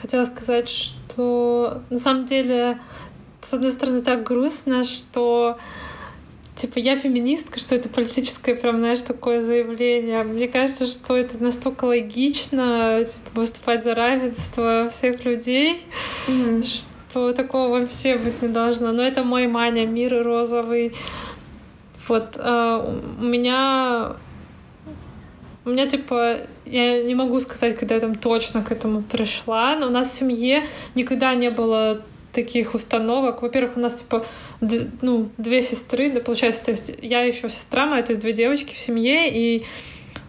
хотела 0.00 0.24
сказать, 0.24 0.68
что 0.68 1.82
на 1.90 1.98
самом 1.98 2.26
деле, 2.26 2.78
с 3.42 3.52
одной 3.54 3.72
стороны, 3.72 4.02
так 4.02 4.22
грустно, 4.24 4.84
что 4.84 5.58
типа 6.56 6.78
я 6.78 6.96
феминистка, 6.96 7.60
что 7.60 7.74
это 7.74 7.88
политическое, 7.88 8.54
прям, 8.54 8.78
знаешь, 8.78 9.02
такое 9.02 9.42
заявление. 9.42 10.24
Мне 10.24 10.48
кажется, 10.48 10.86
что 10.86 11.16
это 11.16 11.42
настолько 11.42 11.84
логично, 11.84 13.04
типа, 13.04 13.40
выступать 13.40 13.84
за 13.84 13.94
равенство 13.94 14.88
всех 14.90 15.24
людей, 15.24 15.84
mm-hmm 16.26 16.86
что 17.16 17.32
такого 17.32 17.68
вообще 17.68 18.16
быть 18.16 18.42
не 18.42 18.48
должно. 18.48 18.92
Но 18.92 19.02
это 19.02 19.24
мой 19.24 19.46
маня, 19.46 19.86
мир 19.86 20.22
розовый. 20.22 20.92
Вот 22.08 22.36
э, 22.36 22.98
у 23.18 23.24
меня 23.24 24.16
у 25.66 25.70
меня, 25.70 25.86
типа, 25.86 26.38
я 26.64 27.02
не 27.02 27.16
могу 27.16 27.40
сказать, 27.40 27.76
когда 27.76 27.96
я 27.96 28.00
там 28.00 28.14
точно 28.14 28.62
к 28.62 28.70
этому 28.70 29.02
пришла, 29.02 29.76
но 29.76 29.88
у 29.88 29.90
нас 29.90 30.12
в 30.12 30.14
семье 30.14 30.64
никогда 30.94 31.34
не 31.34 31.50
было 31.50 32.02
таких 32.32 32.74
установок. 32.74 33.42
Во-первых, 33.42 33.76
у 33.76 33.80
нас, 33.80 33.96
типа, 33.96 34.24
ну, 35.02 35.28
две 35.36 35.60
сестры, 35.60 36.10
да, 36.12 36.20
получается, 36.20 36.66
то 36.66 36.70
есть 36.70 36.92
я 37.02 37.22
еще 37.22 37.48
сестра 37.48 37.86
моя, 37.86 38.04
то 38.04 38.12
есть 38.12 38.22
две 38.22 38.32
девочки 38.32 38.74
в 38.74 38.78
семье, 38.78 39.28
и 39.28 39.64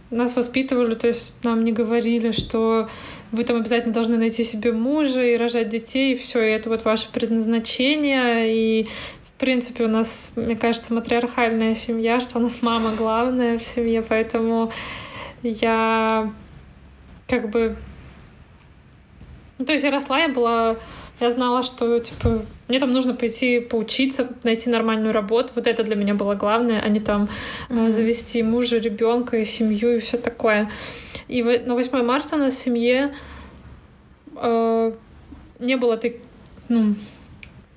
нас 0.09 0.35
воспитывали, 0.35 0.95
то 0.95 1.07
есть 1.07 1.43
нам 1.43 1.63
не 1.63 1.71
говорили, 1.71 2.31
что 2.31 2.89
вы 3.31 3.43
там 3.43 3.57
обязательно 3.57 3.93
должны 3.93 4.17
найти 4.17 4.43
себе 4.43 4.71
мужа 4.71 5.21
и 5.21 5.37
рожать 5.37 5.69
детей, 5.69 6.13
и 6.13 6.17
все, 6.17 6.41
и 6.41 6.49
это 6.49 6.69
вот 6.69 6.83
ваше 6.83 7.09
предназначение, 7.11 8.55
и 8.55 8.87
в 9.21 9.31
принципе 9.33 9.83
у 9.83 9.89
нас, 9.89 10.31
мне 10.35 10.55
кажется, 10.55 10.95
матриархальная 10.95 11.75
семья, 11.75 12.19
что 12.21 12.39
у 12.39 12.41
нас 12.41 12.63
мама 12.63 12.93
главная 12.97 13.59
в 13.59 13.63
семье, 13.63 14.01
поэтому 14.01 14.71
я 15.43 16.31
как 17.27 17.49
бы... 17.49 17.75
Ну, 19.57 19.65
то 19.65 19.73
есть 19.73 19.83
я 19.83 19.91
росла, 19.91 20.19
я 20.19 20.29
была 20.29 20.77
я 21.19 21.31
знала, 21.31 21.63
что, 21.63 21.99
типа, 21.99 22.45
мне 22.67 22.79
там 22.79 22.91
нужно 22.91 23.15
пойти 23.15 23.59
поучиться, 23.59 24.29
найти 24.43 24.69
нормальную 24.69 25.13
работу. 25.13 25.53
Вот 25.55 25.65
это 25.65 25.83
для 25.83 25.95
меня 25.95 26.13
было 26.13 26.35
главное, 26.35 26.79
а 26.79 26.87
не 26.89 26.99
там 26.99 27.27
mm-hmm. 27.69 27.89
завести 27.89 28.43
мужа, 28.43 28.77
ребенка 28.77 29.37
и 29.37 29.45
семью 29.45 29.95
и 29.95 29.99
все 29.99 30.17
такое. 30.17 30.69
И 31.27 31.41
на 31.41 31.73
8 31.73 32.03
марта 32.03 32.37
на 32.37 32.51
семье 32.51 33.15
э, 34.35 34.91
не 35.59 35.75
было 35.75 35.97
так, 35.97 36.13
ну, 36.69 36.93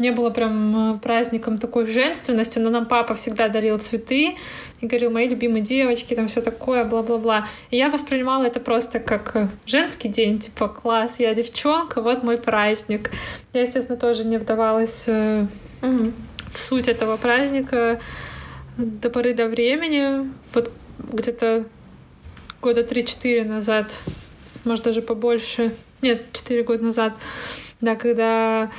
не 0.00 0.12
было 0.12 0.30
прям 0.30 0.94
э, 0.94 0.98
праздником 0.98 1.58
такой 1.58 1.84
женственности, 1.84 2.58
но 2.58 2.70
нам 2.70 2.86
папа 2.86 3.14
всегда 3.14 3.48
дарил 3.48 3.78
цветы 3.78 4.36
и 4.80 4.86
говорил, 4.86 5.10
мои 5.10 5.28
любимые 5.28 5.62
девочки, 5.62 6.14
там 6.14 6.26
все 6.28 6.40
такое, 6.40 6.84
бла-бла-бла. 6.84 7.46
И 7.70 7.76
я 7.76 7.90
воспринимала 7.90 8.44
это 8.44 8.60
просто 8.60 8.98
как 8.98 9.36
э, 9.36 9.48
женский 9.66 10.08
день, 10.08 10.38
типа, 10.38 10.68
класс, 10.68 11.16
я 11.18 11.34
девчонка, 11.34 12.00
вот 12.00 12.22
мой 12.22 12.38
праздник. 12.38 13.10
Я, 13.52 13.60
естественно, 13.60 13.98
тоже 13.98 14.24
не 14.24 14.38
вдавалась 14.38 15.06
угу. 15.06 16.12
в 16.50 16.58
суть 16.58 16.88
этого 16.88 17.18
праздника 17.18 18.00
до 18.78 19.10
поры 19.10 19.34
до 19.34 19.48
времени. 19.48 20.32
Вот 20.54 20.72
где-то 21.12 21.66
года 22.62 22.80
3-4 22.80 23.44
назад, 23.44 23.98
может, 24.64 24.84
даже 24.86 25.02
побольше, 25.02 25.74
нет, 26.00 26.22
4 26.32 26.62
года 26.62 26.84
назад, 26.84 27.12
да, 27.82 27.96
когда 27.96 28.70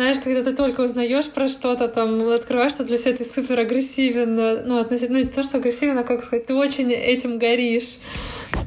знаешь, 0.00 0.18
когда 0.24 0.42
ты 0.42 0.56
только 0.56 0.80
узнаешь 0.80 1.28
про 1.28 1.46
что-то, 1.46 1.86
там, 1.86 2.26
открываешь 2.28 2.72
что 2.72 2.84
для 2.84 2.96
себя, 2.96 3.18
ты 3.18 3.24
супер 3.24 3.60
агрессивен, 3.60 4.34
ну, 4.66 4.78
относительно, 4.78 5.18
ну, 5.18 5.24
не 5.24 5.30
то, 5.30 5.42
что 5.42 5.58
агрессивен, 5.58 5.98
а 5.98 6.04
как 6.04 6.24
сказать, 6.24 6.46
ты 6.46 6.54
очень 6.54 6.90
этим 6.90 7.38
горишь. 7.38 7.98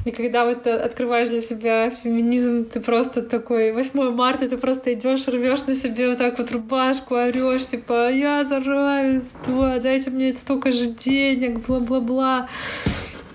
И 0.04 0.12
когда 0.12 0.44
вот 0.44 0.64
открываешь 0.66 1.30
для 1.30 1.40
себя 1.40 1.90
феминизм, 1.90 2.66
ты 2.66 2.78
просто 2.78 3.20
такой, 3.20 3.72
8 3.72 4.12
марта, 4.12 4.48
ты 4.48 4.56
просто 4.56 4.92
идешь, 4.92 5.26
рвешь 5.26 5.66
на 5.66 5.74
себе 5.74 6.10
вот 6.10 6.18
так 6.18 6.38
вот 6.38 6.52
рубашку, 6.52 7.16
орешь, 7.16 7.66
типа, 7.66 8.12
я 8.12 8.44
за 8.44 8.60
равенство, 8.60 9.80
дайте 9.82 10.10
мне 10.10 10.32
столько 10.34 10.70
же 10.70 10.86
денег, 10.86 11.66
бла-бла-бла. 11.66 12.48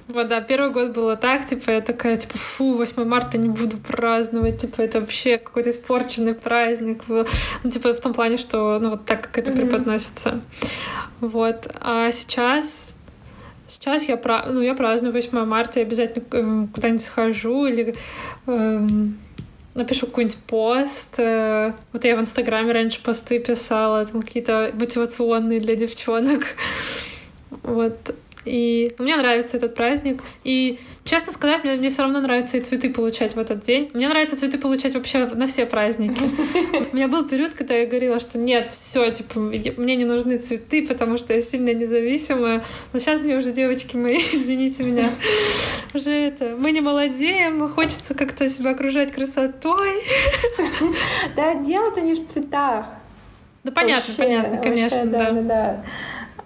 Вот, 0.10 0.28
да, 0.28 0.42
первый 0.42 0.72
год 0.72 0.96
было 0.96 1.16
так, 1.16 1.46
типа, 1.46 1.70
я 1.70 1.82
такая, 1.82 2.18
типа, 2.18 2.36
фу, 2.36 2.74
8 2.74 3.04
марта 3.06 3.38
не 3.38 3.48
буду 3.48 3.78
праздновать, 3.78 4.60
типа, 4.60 4.82
это 4.82 5.02
вообще 5.02 5.38
какой-то 5.38 5.70
испорченный 5.70 6.34
праздник 6.34 7.06
был. 7.06 7.28
Ну, 7.64 7.70
типа, 7.70 7.94
в 7.94 8.02
том 8.02 8.16
плане, 8.16 8.38
что, 8.38 8.80
ну, 8.82 8.90
вот 8.90 9.06
так, 9.06 9.22
как 9.22 9.38
это 9.38 9.52
mm-hmm. 9.52 9.56
преподносится. 9.56 10.42
Вот. 11.22 11.68
А 11.80 12.10
сейчас 12.12 12.92
Сейчас 13.68 14.10
я, 14.10 14.20
ну, 14.48 14.62
я 14.62 14.74
праздную 14.74 15.14
8 15.14 15.46
марта, 15.46 15.80
я 15.80 15.86
обязательно 15.86 16.26
э, 16.32 16.68
куда-нибудь 16.74 17.04
схожу 17.04 17.68
или 17.68 17.94
э, 18.48 18.88
напишу 19.76 20.08
какой-нибудь 20.08 20.40
пост. 20.48 21.20
Э, 21.20 21.74
вот 21.94 22.04
я 22.04 22.16
в 22.16 22.20
Инстаграме 22.20 22.72
раньше 22.72 23.00
посты 23.04 23.38
писала, 23.38 24.08
там 24.08 24.24
какие-то 24.24 24.72
мотивационные 24.74 25.60
для 25.60 25.76
девчонок. 25.76 26.46
Вот. 27.64 28.16
И 28.46 28.94
мне 28.98 29.18
нравится 29.18 29.58
этот 29.58 29.76
праздник. 29.76 30.24
И, 30.44 30.80
честно 31.04 31.34
сказать, 31.34 31.64
мне, 31.64 31.76
мне 31.76 31.90
все 31.90 32.04
равно 32.04 32.22
нравится 32.22 32.58
и 32.58 32.62
цветы 32.62 32.90
получать 32.90 33.36
в 33.36 33.40
этот 33.40 33.64
день. 33.64 33.92
Мне 33.94 34.08
нравится 34.08 34.38
цветы 34.38 34.58
получать 34.58 34.96
вообще 34.96 35.26
на 35.26 35.46
все 35.46 35.66
праздники. 35.66 36.24
У 36.92 36.96
меня 36.96 37.08
был 37.08 37.28
период, 37.28 37.54
когда 37.54 37.76
я 37.76 37.86
говорила, 37.86 38.20
что 38.20 38.38
нет, 38.38 38.70
все, 38.72 39.12
типа, 39.12 39.40
мне 39.40 39.96
не 39.96 40.06
нужны 40.06 40.38
цветы, 40.38 40.88
потому 40.88 41.18
что 41.18 41.34
я 41.34 41.42
сильно 41.42 41.74
независимая. 41.74 42.64
Но 42.94 43.00
сейчас 43.00 43.20
мне 43.20 43.36
уже, 43.36 43.52
девочки 43.52 43.96
мои, 43.96 44.18
извините 44.32 44.84
меня, 44.84 45.10
уже 45.94 46.12
это, 46.12 46.56
мы 46.58 46.72
не 46.72 46.82
молодеем, 46.82 47.68
хочется 47.70 48.14
как-то 48.14 48.48
себя 48.48 48.72
окружать 48.72 49.12
красотой. 49.12 50.02
Да, 51.36 51.56
дело-то 51.56 52.02
не 52.02 52.14
в 52.14 52.28
цветах. 52.28 52.86
Да 53.64 53.72
понятно, 53.74 54.14
понятно, 54.18 54.58
конечно, 54.58 55.06
да. 55.06 55.32
да, 55.32 55.42
да. 55.42 55.84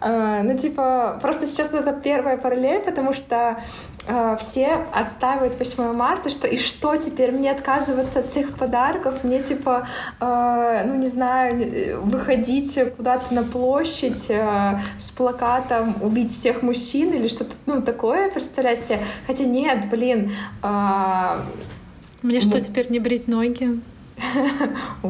Ну, 0.06 0.58
типа, 0.58 1.20
просто 1.22 1.46
сейчас 1.46 1.74
это 1.74 1.94
первая 1.94 2.38
параллель, 2.38 2.82
потому 2.82 3.14
что 3.14 3.58
э, 4.08 4.36
все 4.40 4.86
отстаивают 4.94 5.58
8 5.58 5.94
марта, 5.94 6.30
что 6.30 6.48
и 6.48 6.58
что 6.58 6.96
теперь, 6.98 7.32
мне 7.32 7.52
отказываться 7.52 8.20
от 8.20 8.28
всех 8.28 8.56
подарков, 8.58 9.24
мне, 9.24 9.42
типа, 9.42 9.88
э, 10.20 10.84
ну, 10.86 10.96
не 10.96 11.08
знаю, 11.08 12.02
выходить 12.04 12.78
куда-то 12.98 13.34
на 13.34 13.44
площадь 13.44 14.26
э, 14.30 14.80
с 14.98 15.12
плакатом 15.12 15.96
«Убить 16.02 16.32
всех 16.32 16.62
мужчин» 16.62 17.14
или 17.14 17.28
что-то, 17.28 17.56
ну, 17.66 17.82
такое, 17.82 18.30
представлять 18.30 18.80
себе. 18.80 19.00
Хотя 19.28 19.46
нет, 19.46 19.90
блин... 19.90 20.32
Э, 20.62 21.42
мне 22.22 22.40
что, 22.40 22.60
теперь 22.62 22.90
не 22.90 23.00
брить 23.00 23.28
ноги? 23.28 23.82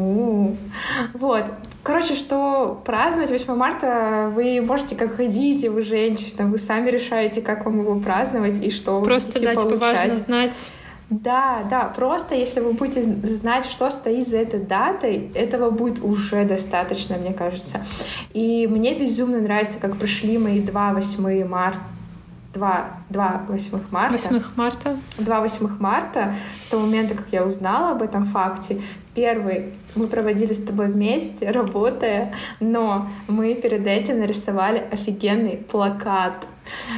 Вот. 1.14 1.46
Короче, 1.84 2.16
что 2.16 2.82
праздновать 2.86 3.30
8 3.30 3.54
марта 3.56 4.32
вы 4.34 4.62
можете 4.62 4.96
как 4.96 5.18
хотите, 5.18 5.70
вы 5.70 5.82
женщина, 5.82 6.48
вы 6.48 6.58
сами 6.58 6.90
решаете, 6.90 7.42
как 7.42 7.66
вам 7.66 7.82
его 7.82 8.00
праздновать 8.00 8.64
и 8.64 8.72
что 8.72 9.00
вы 9.00 9.06
Просто, 9.06 9.34
будете 9.34 9.48
да, 9.48 9.52
типа, 9.52 9.70
получать. 9.78 10.00
важно 10.00 10.16
знать 10.16 10.72
Да, 11.10 11.58
да, 11.70 11.84
просто 11.94 12.36
если 12.36 12.62
вы 12.62 12.72
будете 12.72 13.02
знать, 13.04 13.66
что 13.66 13.90
стоит 13.90 14.28
за 14.30 14.38
этой 14.38 14.62
датой, 14.62 15.30
этого 15.36 15.70
будет 15.72 16.02
уже 16.02 16.46
достаточно, 16.46 17.18
мне 17.18 17.34
кажется. 17.34 17.86
И 18.34 18.66
мне 18.66 18.98
безумно 18.98 19.42
нравится, 19.42 19.78
как 19.80 19.98
прошли 19.98 20.38
мои 20.38 20.62
два 20.62 20.94
8 20.94 21.46
марта 21.46 21.80
2, 22.54 22.86
2 23.10 23.46
8 23.48 23.80
марта. 23.92 24.30
8 24.30 24.42
марта. 24.56 24.98
2 25.18 25.40
8 25.42 25.70
марта, 25.80 26.34
с 26.62 26.68
того 26.68 26.84
момента, 26.86 27.16
как 27.16 27.28
я 27.32 27.44
узнала 27.46 27.92
об 27.92 28.02
этом 28.02 28.26
факте. 28.26 28.82
Первый 29.16 29.74
мы 29.96 30.08
проводили 30.08 30.54
с 30.54 30.64
тобой 30.64 30.88
вместе, 30.88 31.52
работая, 31.52 32.34
но 32.60 33.08
мы 33.28 33.54
перед 33.56 33.86
этим 33.88 34.20
нарисовали 34.20 34.84
офигенный 34.92 35.58
плакат. 35.58 36.48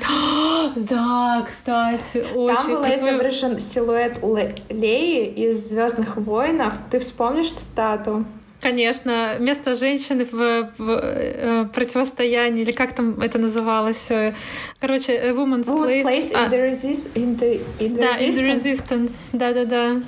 Да, 0.76 1.44
кстати, 1.48 2.24
очень. 2.36 2.56
Там 2.56 2.68
был 2.68 2.82
Какой- 2.84 2.96
изображен 2.98 3.60
силуэт 3.60 4.22
Ле- 4.24 4.56
Леи 4.70 5.26
из 5.26 5.70
Звездных 5.70 6.18
войнов. 6.18 6.74
Ты 6.92 7.00
вспомнишь 7.00 7.52
цитату? 7.52 8.26
Конечно, 8.70 9.36
место 9.40 9.76
женщины 9.76 10.26
в, 10.26 10.72
в, 10.80 10.90
э, 10.90 11.66
противостоянии, 11.72 12.64
или 12.64 12.72
как 12.72 12.96
там 12.96 13.22
это 13.22 13.38
называлось? 13.38 14.10
э, 14.10 14.34
Короче, 14.80 15.12
a 15.14 15.30
woman's, 15.34 15.66
Woman's 15.66 16.02
place 16.04 16.32
in 16.32 16.36
А, 16.36 16.50
the, 16.50 16.72
resist, 16.72 17.14
in 17.14 17.38
the, 17.40 17.62
in 17.80 17.94
the 17.94 18.00
да, 18.00 18.12
in 18.14 18.32
the 18.32 18.54
resistance. 18.54 18.90
resistance, 18.90 19.12
да-да-да. 19.34 20.02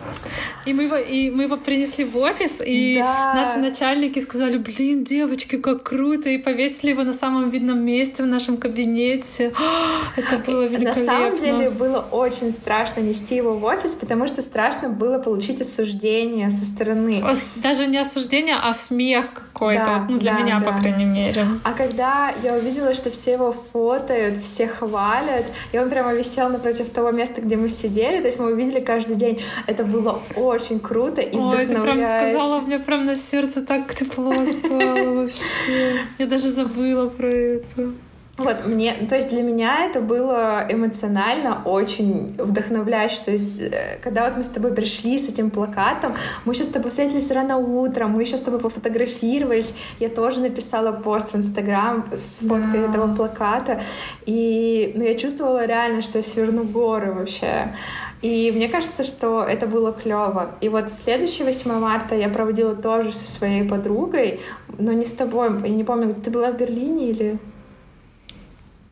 И 0.66 0.74
мы, 0.74 0.84
его, 0.84 0.96
и 0.96 1.30
мы 1.30 1.44
его 1.44 1.58
принесли 1.58 2.04
в 2.04 2.18
офис, 2.18 2.60
и 2.66 2.98
Да. 2.98 3.34
наши 3.36 3.60
начальники 3.60 4.18
сказали, 4.22 4.58
блин, 4.58 5.04
девочки, 5.04 5.58
как 5.58 5.84
круто, 5.84 6.30
и 6.30 6.40
повесили 6.40 6.90
его 6.90 7.04
на 7.04 7.14
самом 7.14 7.52
видном 7.52 7.80
месте 7.86 8.24
в 8.24 8.26
нашем 8.26 8.58
кабинете. 8.58 9.54
Это 10.16 10.40
было 10.40 10.62
На 10.62 10.66
великолепно. 10.66 11.04
самом 11.04 11.38
деле 11.38 11.70
было 11.70 12.00
очень 12.10 12.52
страшно 12.52 13.02
нести 13.02 13.36
его 13.36 13.54
в 13.54 13.64
офис, 13.66 13.94
потому 13.94 14.28
что 14.28 14.42
страшно 14.42 14.90
было 14.90 15.20
получить 15.20 15.62
осуждение 15.62 16.50
со 16.50 16.66
стороны. 16.66 17.24
Даже 17.58 17.86
не 17.86 18.00
осуждение, 18.00 18.47
а 18.54 18.74
смех 18.74 19.34
какой-то. 19.34 19.86
Да, 19.86 20.00
Вот, 20.00 20.10
ну, 20.10 20.20
для 20.20 20.34
да, 20.34 20.39
меня, 20.39 20.60
да. 20.60 20.72
по 20.72 20.80
крайней 20.80 21.06
мере. 21.06 21.46
А 21.63 21.74
когда 21.74 22.32
я 22.44 22.54
увидела, 22.54 22.94
что 22.94 23.10
все 23.10 23.34
его 23.34 23.56
фотают, 23.74 24.44
все 24.44 24.68
хвалят, 24.68 25.46
и 25.72 25.80
он 25.80 25.89
прямо 25.89 26.13
висел 26.13 26.50
напротив 26.50 26.89
того 26.89 27.12
места, 27.12 27.42
где 27.42 27.56
мы 27.58 27.70
сидели, 27.70 28.22
то 28.22 28.27
есть 28.27 28.39
мы 28.39 28.51
увидели 28.51 28.80
каждый 28.80 29.16
день, 29.16 29.42
это 29.66 29.84
было 29.84 30.22
очень 30.36 30.80
круто 30.80 31.22
и 31.22 31.38
Ой, 31.38 31.66
ты 31.66 31.80
прям 31.80 31.98
сказала, 31.98 32.62
мне 32.62 32.80
прям 32.80 33.06
на 33.06 33.16
сердце 33.16 33.62
так 33.62 33.94
тепло 33.94 34.34
стало 34.46 35.22
вообще. 35.22 36.01
Я 36.18 36.25
даже 36.25 36.50
забыла 36.50 37.10
про 37.10 37.27
это. 37.27 37.92
Вот, 38.38 38.65
мне, 38.65 38.94
то 39.10 39.15
есть 39.15 39.29
для 39.32 39.41
меня 39.41 39.86
это 39.86 40.00
было 40.00 40.63
эмоционально 40.70 41.63
очень 41.65 42.36
вдохновляюще. 42.38 43.17
То 43.25 43.32
есть, 43.32 43.60
э, 43.62 43.98
когда 44.03 44.25
вот 44.27 44.38
мы 44.38 44.44
с 44.44 44.50
тобой 44.50 44.74
пришли 44.75 45.17
с 45.17 45.27
этим 45.27 45.50
плакатом, 45.50 46.13
мы 46.46 46.53
сейчас 46.53 46.67
с 46.67 46.72
тобой 46.72 46.91
встретились 46.91 47.32
рано 47.32 47.58
утром, 47.58 48.12
мы 48.12 48.22
еще 48.22 48.38
с 48.38 48.41
тобой 48.41 48.60
пофотографировались. 48.60 49.74
Я 50.00 50.10
тоже 50.10 50.39
написала 50.39 50.91
пост 50.91 51.34
в 51.34 51.36
Инстаграм 51.36 52.06
с 52.13 52.39
фоткой 52.39 52.82
Да. 52.82 52.89
этого 52.89 53.15
плаката. 53.15 53.82
И 54.27 54.94
ну, 54.96 55.03
я 55.03 55.15
чувствовала 55.15 55.65
реально, 55.65 56.01
что 56.01 56.20
я 56.20 56.24
сверну 56.24 56.63
горы 56.63 57.13
вообще. 57.13 57.74
И 58.22 58.51
мне 58.56 58.67
кажется, 58.70 59.03
что 59.03 59.44
это 59.44 59.65
было 59.65 59.91
клево. 59.94 60.51
И 60.62 60.70
вот 60.70 60.91
следующий 60.91 61.44
8 61.44 61.72
марта 61.79 62.13
я 62.15 62.29
проводила 62.29 62.75
тоже 62.75 63.13
со 63.13 63.27
своей 63.27 63.63
подругой, 63.67 64.39
но 64.77 64.91
не 64.91 65.06
с 65.06 65.13
тобой. 65.13 65.50
Я 65.63 65.74
не 65.74 65.84
помню, 65.84 66.13
ты 66.13 66.29
была 66.29 66.51
в 66.51 66.58
Берлине 66.58 67.10
или... 67.10 67.39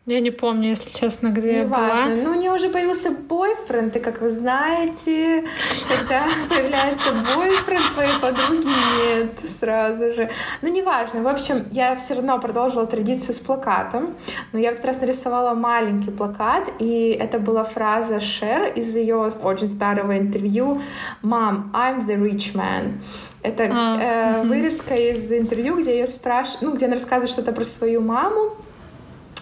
Я 0.07 0.19
не 0.19 0.29
помню, 0.29 0.69
если 0.69 0.91
честно, 0.95 1.29
где 1.29 1.61
я 1.61 1.63
была. 1.63 1.87
Неважно. 1.87 2.15
Ну, 2.23 2.31
у 2.31 2.33
нее 2.35 2.51
уже 2.51 2.69
появился 2.69 3.09
бойфренд, 3.09 3.95
и, 3.95 3.99
как 3.99 4.21
вы 4.21 4.29
знаете, 4.29 5.43
когда 5.89 6.25
появляется 6.47 7.11
бойфренд, 7.35 7.93
твоей 7.95 8.19
подруги 8.21 8.67
нет 8.67 9.39
сразу 9.49 10.13
же. 10.13 10.29
Ну, 10.61 10.71
неважно. 10.71 11.23
В 11.23 11.27
общем, 11.27 11.65
я 11.71 11.95
все 11.95 12.13
равно 12.13 12.37
продолжила 12.37 12.85
традицию 12.85 13.33
с 13.33 13.39
плакатом, 13.39 14.15
но 14.53 14.59
я 14.59 14.71
в 14.71 14.73
этот 14.75 14.85
раз 14.85 15.01
нарисовала 15.01 15.55
маленький 15.55 16.11
плакат, 16.11 16.69
и 16.77 17.17
это 17.19 17.39
была 17.39 17.63
фраза 17.63 18.19
Шер 18.19 18.73
из 18.75 18.95
ее 18.95 19.15
очень 19.15 19.67
старого 19.67 20.15
интервью 20.19 20.81
«Mom, 21.23 21.71
I'm 21.73 22.05
the 22.05 22.15
rich 22.15 22.53
man». 22.53 22.99
Это 23.41 23.69
А, 23.71 23.99
э, 23.99 24.39
мгм. 24.39 24.49
вырезка 24.49 24.93
из 24.93 25.31
интервью, 25.31 25.79
где 25.79 25.93
ее 25.99 26.07
спрашивают, 26.07 26.61
ну, 26.61 26.73
где 26.75 26.85
она 26.85 26.95
рассказывает 26.95 27.31
что-то 27.31 27.51
про 27.51 27.63
свою 27.63 28.01
маму, 28.01 28.55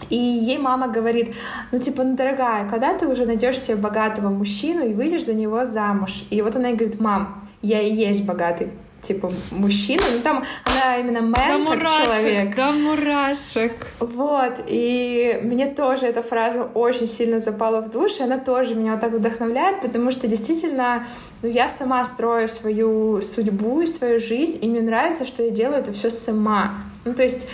и 0.09 0.15
ей 0.15 0.57
мама 0.57 0.87
говорит, 0.87 1.35
ну 1.71 1.79
типа, 1.79 2.03
ну 2.03 2.15
дорогая, 2.15 2.69
когда 2.69 2.93
ты 2.93 3.07
уже 3.07 3.25
найдешь 3.25 3.59
себе 3.59 3.77
богатого 3.77 4.29
мужчину 4.29 4.85
и 4.85 4.93
выйдешь 4.93 5.25
за 5.25 5.33
него 5.33 5.65
замуж? 5.65 6.23
И 6.29 6.41
вот 6.41 6.55
она 6.55 6.69
ей 6.69 6.75
говорит, 6.75 6.99
мам, 6.99 7.49
я 7.61 7.81
и 7.81 7.93
есть 7.93 8.25
богатый 8.25 8.69
типа 9.03 9.31
мужчина, 9.51 10.01
ну 10.15 10.21
там 10.23 10.43
она 10.65 10.97
именно 10.97 11.21
мэн 11.21 11.65
как 11.65 11.89
человек. 11.89 12.55
да 12.55 12.71
мурашек. 12.71 13.73
Вот, 13.99 14.53
и 14.67 15.39
мне 15.43 15.67
тоже 15.67 16.07
эта 16.07 16.23
фраза 16.23 16.63
очень 16.63 17.05
сильно 17.05 17.39
запала 17.39 17.81
в 17.81 17.91
душу, 17.91 18.21
и 18.21 18.23
она 18.23 18.39
тоже 18.39 18.75
меня 18.75 18.93
вот 18.93 19.01
так 19.01 19.11
вдохновляет, 19.11 19.81
потому 19.81 20.11
что 20.11 20.27
действительно, 20.27 21.05
ну, 21.41 21.49
я 21.49 21.69
сама 21.69 22.03
строю 22.05 22.47
свою 22.47 23.21
судьбу 23.21 23.81
и 23.81 23.85
свою 23.85 24.19
жизнь, 24.19 24.59
и 24.61 24.67
мне 24.67 24.81
нравится, 24.81 25.25
что 25.25 25.43
я 25.43 25.51
делаю 25.51 25.81
это 25.81 25.91
все 25.91 26.09
сама. 26.09 26.83
Ну, 27.05 27.13
то 27.13 27.23
есть 27.23 27.47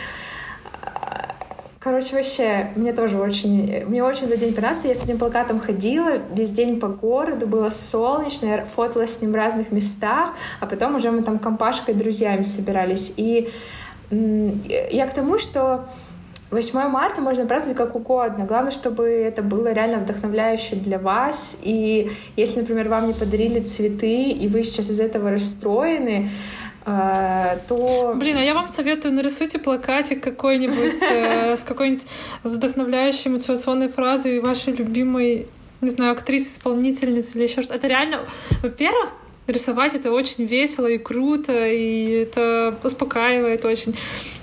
Короче, 1.80 2.14
вообще, 2.18 2.72
мне 2.76 2.92
тоже 2.92 3.18
очень, 3.18 3.86
мне 3.86 4.04
очень 4.04 4.28
этот 4.28 4.40
день 4.40 4.54
понравился. 4.54 4.90
Я 4.90 4.96
с 4.96 5.04
этим 5.04 5.18
плакатом 5.18 5.62
ходила 5.62 6.18
весь 6.34 6.52
день 6.52 6.78
по 6.78 6.90
городу, 6.90 7.48
было 7.48 7.70
солнечно, 7.70 8.48
я 8.48 8.66
фоталась 8.66 9.14
с 9.14 9.22
ним 9.22 9.32
в 9.32 9.36
разных 9.36 9.72
местах, 9.72 10.34
а 10.60 10.66
потом 10.66 10.96
уже 10.96 11.10
мы 11.10 11.24
там 11.24 11.40
компашкой 11.40 11.94
друзьями 11.94 12.44
собирались. 12.44 13.14
И 13.16 13.50
я 14.12 15.08
к 15.08 15.14
тому, 15.14 15.40
что 15.40 15.88
8 16.52 16.90
марта 16.90 17.22
можно 17.22 17.46
праздновать 17.46 17.78
как 17.78 17.96
угодно. 17.96 18.44
Главное, 18.46 18.72
чтобы 18.72 19.08
это 19.08 19.42
было 19.42 19.72
реально 19.72 20.00
вдохновляюще 20.00 20.76
для 20.76 21.00
вас. 21.00 21.60
И 21.62 22.12
если, 22.36 22.62
например, 22.62 22.90
вам 22.90 23.08
не 23.08 23.14
подарили 23.14 23.62
цветы, 23.62 24.24
и 24.24 24.48
вы 24.50 24.64
сейчас 24.64 24.90
из 24.90 25.00
этого 25.00 25.30
расстроены, 25.30 26.30
то... 27.68 28.14
Блин, 28.16 28.38
а 28.38 28.42
я 28.42 28.54
вам 28.54 28.68
советую, 28.68 29.14
нарисуйте 29.14 29.60
плакатик 29.60 30.24
какой-нибудь 30.24 31.02
э, 31.02 31.56
с 31.58 31.64
какой-нибудь 31.64 32.06
вдохновляющей 32.44 33.30
мотивационной 33.30 33.90
фразой 33.90 34.38
и 34.38 34.40
вашей 34.40 34.74
любимой, 34.74 35.48
не 35.82 35.90
знаю, 35.90 36.14
актрисы, 36.14 36.52
исполнительницы 36.52 37.38
или 37.38 37.44
еще 37.44 37.62
что-то. 37.62 37.78
Это 37.78 37.88
реально, 37.88 38.22
во-первых, 38.62 39.10
рисовать 39.48 39.96
это 39.96 40.12
очень 40.12 40.46
весело 40.46 40.88
и 40.88 40.98
круто, 40.98 41.68
и 41.68 42.06
это 42.12 42.78
успокаивает 42.84 43.66
очень. 43.66 43.96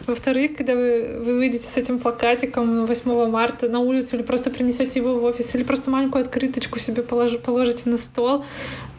Во-вторых, 0.07 0.57
когда 0.57 0.75
вы, 0.75 1.19
вы 1.19 1.35
выйдете 1.35 1.65
с 1.65 1.77
этим 1.77 1.99
плакатиком 1.99 2.87
8 2.87 3.29
марта 3.29 3.69
на 3.69 3.81
улицу 3.81 4.17
или 4.17 4.23
просто 4.23 4.51
принесете 4.51 5.01
его 5.01 5.15
в 5.15 5.25
офис, 5.25 5.55
или 5.55 5.65
просто 5.65 5.91
маленькую 5.91 6.23
открыточку 6.23 6.79
себе 6.79 7.03
положи, 7.03 7.39
положите 7.39 7.91
на 7.91 7.99
стол, 7.99 8.45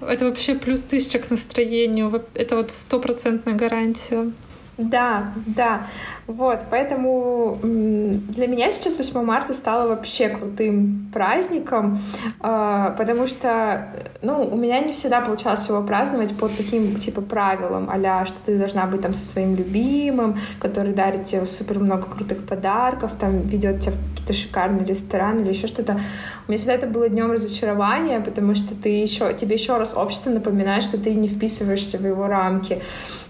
это 0.02 0.26
вообще 0.26 0.56
плюс 0.56 0.82
тысяча 0.82 1.20
к 1.20 1.30
настроению. 1.30 2.24
Это 2.34 2.58
вот 2.58 2.72
стопроцентная 2.72 3.56
гарантия. 3.56 4.32
Да, 4.78 5.34
да. 5.48 5.88
Вот, 6.28 6.60
поэтому 6.70 7.58
для 7.64 8.48
меня 8.48 8.72
сейчас 8.72 8.98
8 8.98 9.24
марта 9.24 9.54
стало 9.54 9.88
вообще 9.90 10.30
крутым 10.30 11.10
праздником, 11.12 12.00
а, 12.42 12.92
потому 12.92 13.26
что, 13.26 13.88
ну, 14.22 14.44
у 14.44 14.56
меня 14.56 14.80
не 14.80 14.94
всегда 14.94 15.22
получалось 15.22 15.68
его 15.68 15.82
праздновать 15.82 16.38
по 16.38 16.48
таким, 16.48 16.96
типа, 16.96 17.22
правилам, 17.22 17.90
а 17.92 18.26
что 18.26 18.38
ты 18.46 18.58
должна 18.58 18.86
быть 18.86 19.02
там 19.02 19.16
со 19.16 19.28
своим 19.28 19.56
любимым, 19.56 20.38
который 20.60 20.94
дарит 20.94 21.26
тебе 21.26 21.46
супер 21.46 21.80
много 21.80 22.04
крутых 22.04 22.46
подарков, 22.46 23.14
там, 23.20 23.42
ведет 23.42 23.80
тебя 23.80 23.94
в 23.94 24.12
какие-то 24.12 24.34
шикарные 24.34 24.86
рестораны 24.86 25.42
или 25.42 25.54
еще 25.54 25.66
что-то. 25.68 26.00
У 26.48 26.52
меня 26.52 26.60
всегда 26.60 26.74
это 26.74 26.88
было 26.88 27.10
днем 27.10 27.32
разочарования, 27.32 28.20
потому 28.20 28.54
что 28.54 28.76
ты 28.76 28.90
еще, 28.90 29.34
тебе 29.34 29.56
еще 29.56 29.78
раз 29.78 29.96
общество 29.96 30.30
напоминает, 30.30 30.84
что 30.84 31.00
ты 31.00 31.16
не 31.16 31.28
вписываешься 31.28 31.98
в 31.98 32.06
его 32.06 32.28
рамки. 32.28 32.82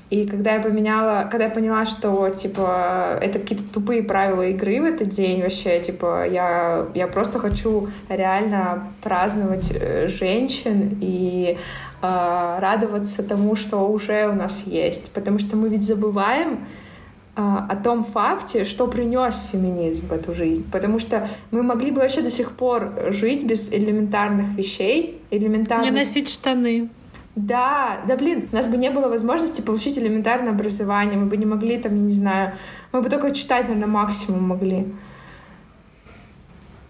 И 0.09 0.25
когда 0.25 0.53
я 0.53 0.61
поменяла, 0.61 1.27
когда 1.29 1.45
я 1.45 1.51
поняла, 1.51 1.85
что, 1.85 2.29
типа, 2.29 3.19
это 3.21 3.39
какие-то 3.39 3.65
тупые 3.65 4.03
правила 4.03 4.43
игры 4.43 4.81
в 4.81 4.85
этот 4.85 5.09
день 5.09 5.41
вообще, 5.41 5.81
типа, 5.81 6.25
я, 6.25 6.87
я 6.95 7.07
просто 7.07 7.39
хочу 7.39 7.89
реально 8.07 8.87
праздновать 9.01 9.71
э, 9.75 10.07
женщин 10.07 10.97
и 11.01 11.57
э, 12.01 12.57
радоваться 12.59 13.21
тому, 13.21 13.55
что 13.55 13.79
уже 13.79 14.29
у 14.29 14.33
нас 14.33 14.65
есть. 14.65 15.11
Потому 15.11 15.39
что 15.39 15.57
мы 15.57 15.67
ведь 15.67 15.83
забываем 15.83 16.65
э, 17.35 17.41
о 17.41 17.75
том 17.75 18.05
факте, 18.05 18.63
что 18.63 18.87
принес 18.87 19.41
феминизм 19.51 20.07
в 20.07 20.13
эту 20.13 20.33
жизнь. 20.33 20.65
Потому 20.71 20.99
что 20.99 21.27
мы 21.51 21.63
могли 21.63 21.91
бы 21.91 21.99
вообще 21.99 22.21
до 22.21 22.29
сих 22.29 22.53
пор 22.53 22.93
жить 23.09 23.45
без 23.45 23.73
элементарных 23.73 24.55
вещей, 24.55 25.21
элементарных 25.31 25.91
Не 25.91 25.97
носить 25.97 26.29
штаны. 26.29 26.87
Да, 27.37 28.01
да 28.07 28.15
блин, 28.15 28.49
у 28.51 28.55
нас 28.55 28.67
бы 28.67 28.77
не 28.77 28.89
было 28.89 29.09
возможности 29.09 29.61
получить 29.61 29.95
элементарное 29.95 30.49
образование, 30.49 31.19
мы 31.19 31.27
бы 31.27 31.37
не 31.37 31.45
могли 31.45 31.77
там, 31.77 32.07
не 32.07 32.11
знаю, 32.11 32.53
мы 32.91 33.03
бы 33.03 33.09
только 33.09 33.29
читать, 33.29 33.67
наверное, 33.67 33.87
максимум 33.87 34.47
могли. 34.47 34.87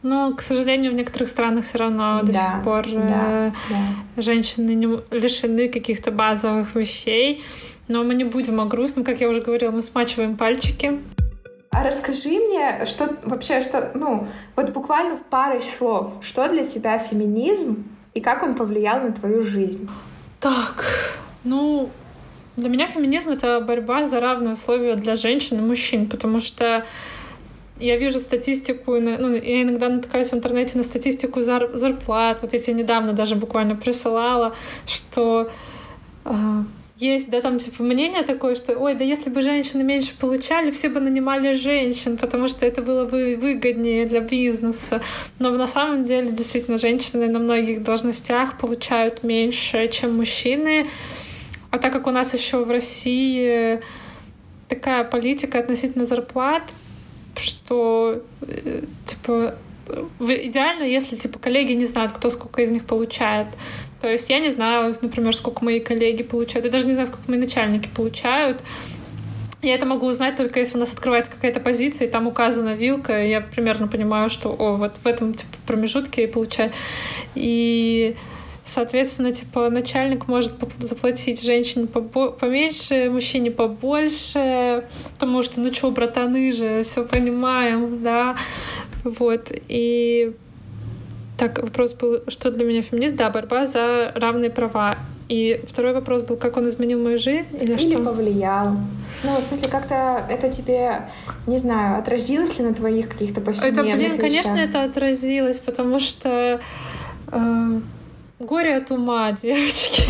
Но, 0.04 0.34
к 0.34 0.42
сожалению, 0.42 0.94
в 0.94 0.96
некоторых 0.96 1.28
странах 1.28 1.66
все 1.66 1.80
равно 1.80 2.22
да, 2.22 2.24
до 2.24 2.34
сих 2.34 2.64
пор 2.64 2.86
да, 2.86 3.48
э, 3.48 3.52
да. 3.70 4.22
женщины 4.22 4.72
не 4.72 4.88
лишены 5.12 5.68
каких-то 5.68 6.12
базовых 6.12 6.76
вещей. 6.76 7.44
Но 7.90 8.06
мы 8.06 8.16
не 8.16 8.24
будем 8.24 8.62
о 8.62 8.66
грустном, 8.66 9.04
как 9.04 9.20
я 9.20 9.28
уже 9.28 9.42
говорила, 9.42 9.72
мы 9.72 9.82
смачиваем 9.82 10.38
пальчики. 10.38 11.02
А 11.72 11.84
расскажи 11.84 12.30
мне, 12.30 12.86
что 12.86 13.10
вообще, 13.24 13.62
что, 13.62 13.92
ну, 13.96 14.28
вот 14.56 14.70
буквально 14.70 15.18
в 15.18 15.24
паре 15.24 15.60
слов, 15.60 16.14
что 16.22 16.48
для 16.48 16.64
тебя 16.64 17.00
феминизм 17.00 17.84
и 18.14 18.22
как 18.22 18.44
он 18.44 18.56
повлиял 18.56 19.02
на 19.02 19.12
твою 19.12 19.44
жизнь? 19.44 19.90
Так, 20.40 20.86
ну, 21.44 21.90
для 22.58 22.70
меня 22.70 22.88
феминизм— 22.88 23.30
это 23.32 23.60
борьба 23.60 24.04
за 24.04 24.20
равные 24.20 24.54
условия 24.54 24.96
для 24.96 25.16
женщин 25.16 25.58
и 25.58 25.62
мужчин, 25.62 26.08
потому 26.08 26.40
что 26.40 26.86
я 27.80 27.98
вижу 27.98 28.20
статистику, 28.20 29.00
ну, 29.00 29.36
я 29.36 29.62
иногда 29.64 29.90
натыкаюсь 29.90 30.32
в 30.32 30.34
интернете 30.34 30.78
на 30.78 30.84
статистику 30.84 31.42
зар 31.42 31.70
зарплат. 31.74 32.42
Вот 32.42 32.54
эти 32.54 32.72
недавно 32.72 33.14
даже 33.14 33.36
буквально 33.36 33.76
присылала, 33.76 34.56
что 34.86 35.50
э, 36.26 36.64
есть, 37.00 37.30
да, 37.30 37.42
там 37.42 37.60
типа 37.60 37.84
мнение 37.84 38.24
такое, 38.24 38.56
что, 38.56 38.78
ой, 38.78 38.96
да 38.96 39.04
если 39.04 39.30
бы 39.30 39.42
женщины 39.42 39.84
меньше 39.84 40.14
получали, 40.18 40.72
все 40.72 40.90
бы 40.90 41.00
нанимали 41.00 41.54
женщин, 41.54 42.18
потому 42.18 42.48
что 42.48 42.66
это 42.66 42.82
было 42.82 43.06
бы 43.06 43.38
выгоднее 43.40 44.06
для 44.06 44.22
бизнеса. 44.22 45.02
Но 45.40 45.52
на 45.52 45.68
самом 45.68 46.04
деле, 46.04 46.32
действительно, 46.32 46.78
женщины 46.78 47.28
на 47.28 47.40
многих 47.40 47.84
должностях 47.84 48.58
получают 48.58 49.24
меньше, 49.24 49.88
чем 49.90 50.18
мужчины. 50.18 50.88
А 51.70 51.78
так 51.78 51.94
как 51.94 52.08
у 52.08 52.12
нас 52.12 52.34
еще 52.34 52.64
в 52.64 52.72
России 52.72 53.80
такая 54.68 55.04
политика 55.04 55.60
относительно 55.60 56.06
зарплат, 56.06 56.74
что 57.36 58.24
э, 58.42 58.84
типа 59.06 59.56
идеально, 60.20 60.84
если 60.84 61.16
типа 61.16 61.40
коллеги 61.40 61.74
не 61.74 61.86
знают, 61.86 62.12
кто 62.12 62.30
сколько 62.30 62.62
из 62.62 62.72
них 62.72 62.86
получает. 62.86 63.48
То 64.08 64.14
есть 64.14 64.30
я 64.30 64.40
не 64.40 64.48
знаю, 64.48 64.96
например, 65.02 65.36
сколько 65.36 65.66
мои 65.66 65.82
коллеги 65.82 66.24
получают. 66.24 66.64
Я 66.64 66.72
даже 66.72 66.88
не 66.88 66.94
знаю, 66.94 67.08
сколько 67.08 67.30
мои 67.30 67.38
начальники 67.38 67.90
получают. 67.94 68.64
Я 69.62 69.76
это 69.76 69.86
могу 69.86 70.06
узнать 70.06 70.38
только 70.38 70.60
если 70.60 70.78
у 70.78 70.80
нас 70.80 70.94
открывается 70.94 71.30
какая-то 71.30 71.60
позиция, 71.60 72.08
и 72.08 72.10
там 72.10 72.26
указана 72.26 72.74
вилка, 72.74 73.22
и 73.22 73.30
я 73.30 73.42
примерно 73.42 73.90
понимаю, 73.90 74.30
что 74.30 74.56
о, 74.58 74.78
вот 74.78 74.96
в 74.96 75.06
этом 75.06 75.34
типа, 75.34 75.58
промежутке 75.66 76.22
я 76.22 76.28
получаю. 76.30 76.72
И 77.36 78.16
Соответственно, 78.64 79.32
типа, 79.32 79.70
начальник 79.70 80.28
может 80.28 80.54
заплатить 80.80 81.42
женщине 81.42 81.88
поменьше, 81.88 83.10
мужчине 83.10 83.52
побольше, 83.52 84.86
потому 85.14 85.44
что, 85.44 85.60
ну 85.60 85.74
что, 85.74 85.92
братаны 85.92 86.52
же, 86.52 86.84
все 86.84 87.06
понимаем, 87.06 88.04
да, 88.04 88.36
вот, 89.06 89.54
и 89.70 90.34
так, 91.38 91.60
вопрос 91.62 91.94
был, 91.94 92.24
что 92.28 92.52
для 92.52 92.66
меня 92.66 92.82
феминист? 92.82 93.16
Да, 93.16 93.30
борьба 93.30 93.66
за 93.66 94.12
равные 94.16 94.50
права. 94.50 94.98
И 95.30 95.62
второй 95.68 95.94
вопрос 95.94 96.24
был, 96.24 96.38
как 96.38 96.58
он 96.58 96.68
изменил 96.68 97.04
мою 97.04 97.18
жизнь 97.18 97.50
или, 97.62 97.74
или 97.74 97.94
что? 97.94 98.04
повлиял. 98.04 98.78
Ну, 99.24 99.38
в 99.40 99.44
смысле, 99.44 99.70
как-то 99.70 100.26
это 100.30 100.50
тебе, 100.50 101.10
не 101.46 101.58
знаю, 101.58 102.00
отразилось 102.00 102.58
ли 102.58 102.66
на 102.66 102.74
твоих 102.74 103.10
каких-то 103.10 103.42
повседневных 103.42 103.86
Это, 103.86 103.98
блин, 103.98 104.12
вещах? 104.14 104.22
конечно, 104.22 104.58
это 104.58 104.84
отразилось, 104.84 105.60
потому 105.60 106.00
что 106.00 106.62
э, 107.32 107.80
Горе 108.40 108.76
от 108.76 108.92
ума, 108.92 109.32
девочки. 109.42 110.04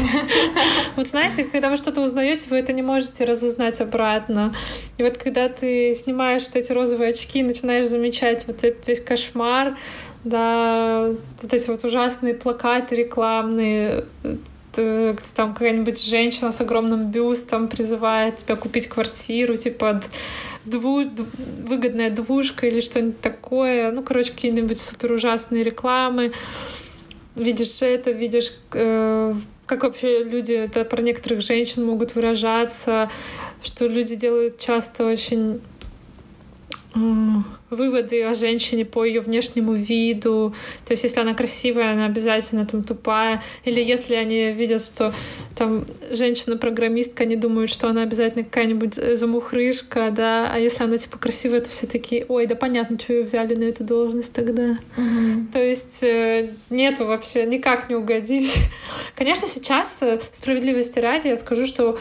Вот 0.98 1.08
знаете, 1.08 1.46
когда 1.46 1.70
вы 1.70 1.78
что-то 1.78 2.02
узнаете, 2.02 2.50
вы 2.50 2.58
это 2.58 2.74
не 2.74 2.82
можете 2.82 3.24
разузнать 3.24 3.80
обратно. 3.80 4.54
И 4.98 5.04
вот 5.04 5.18
когда 5.18 5.48
ты 5.48 5.94
снимаешь 5.94 6.44
вот 6.44 6.58
эти 6.58 6.74
розовые 6.74 7.12
очки, 7.12 7.42
начинаешь 7.42 7.88
замечать 7.88 8.46
вот 8.46 8.66
этот 8.66 8.86
весь 8.86 9.00
кошмар, 9.00 9.78
да, 10.24 11.10
вот 11.42 11.54
эти 11.54 11.70
вот 11.70 11.84
ужасные 11.84 12.34
плакаты 12.34 12.96
рекламные, 12.96 14.06
где 14.74 15.16
там 15.36 15.54
какая-нибудь 15.54 16.04
женщина 16.04 16.52
с 16.52 16.62
огромным 16.62 17.10
бюстом 17.10 17.68
призывает 17.68 18.38
тебя 18.38 18.56
купить 18.56 18.88
квартиру, 18.88 19.56
типа 19.56 20.02
дву... 20.66 21.04
выгодная 21.66 22.12
двушка 22.12 22.68
или 22.68 22.82
что-нибудь 22.82 23.20
такое. 23.22 23.92
Ну, 23.92 24.04
короче, 24.04 24.32
какие-нибудь 24.32 24.80
супер 24.80 25.14
ужасные 25.14 25.64
рекламы 25.64 26.32
видишь 27.38 27.82
это, 27.82 28.12
видишь, 28.12 28.54
э, 28.74 29.34
как 29.66 29.84
вообще 29.84 30.24
люди, 30.24 30.54
это 30.54 30.84
про 30.86 31.02
некоторых 31.02 31.42
женщин 31.42 31.86
могут 31.86 32.16
выражаться, 32.16 33.10
что 33.62 33.88
люди 33.88 34.16
делают 34.16 34.60
часто 34.60 35.06
очень 35.06 35.62
выводы 37.70 38.24
о 38.24 38.34
женщине 38.34 38.86
по 38.86 39.04
ее 39.04 39.20
внешнему 39.20 39.74
виду. 39.74 40.54
То 40.86 40.92
есть, 40.92 41.04
если 41.04 41.20
она 41.20 41.34
красивая, 41.34 41.94
она 41.94 42.06
обязательно 42.06 42.66
там 42.66 42.84
тупая. 42.84 43.44
Или 43.66 43.82
если 43.82 44.16
они 44.16 44.52
видят, 44.52 44.82
что 44.82 45.14
там 45.56 45.86
женщина-программистка, 46.12 47.24
они 47.24 47.36
думают, 47.36 47.70
что 47.70 47.90
она 47.90 48.04
обязательно 48.04 48.44
какая-нибудь 48.44 48.98
э, 48.98 49.16
замухрышка, 49.16 50.12
да. 50.12 50.50
А 50.52 50.58
если 50.58 50.84
она 50.84 50.98
типа 50.98 51.18
красивая, 51.18 51.62
то 51.62 51.70
все 51.70 51.88
таки 51.88 52.26
ой, 52.28 52.48
да 52.48 52.56
понятно, 52.56 52.98
что 53.00 53.14
ее 53.14 53.24
взяли 53.24 53.56
на 53.56 53.66
эту 53.66 53.84
должность 53.84 54.34
тогда. 54.34 54.78
Угу. 54.98 55.48
То 55.54 55.60
есть 55.60 56.04
э, 56.04 56.52
нету 56.70 57.06
вообще 57.06 57.46
никак 57.46 57.90
не 57.90 57.96
угодить. 57.96 58.56
Конечно, 59.16 59.48
сейчас 59.48 60.02
э, 60.02 60.20
справедливости 60.32 61.00
ради 61.00 61.28
я 61.28 61.38
скажу, 61.38 61.66
что 61.66 61.98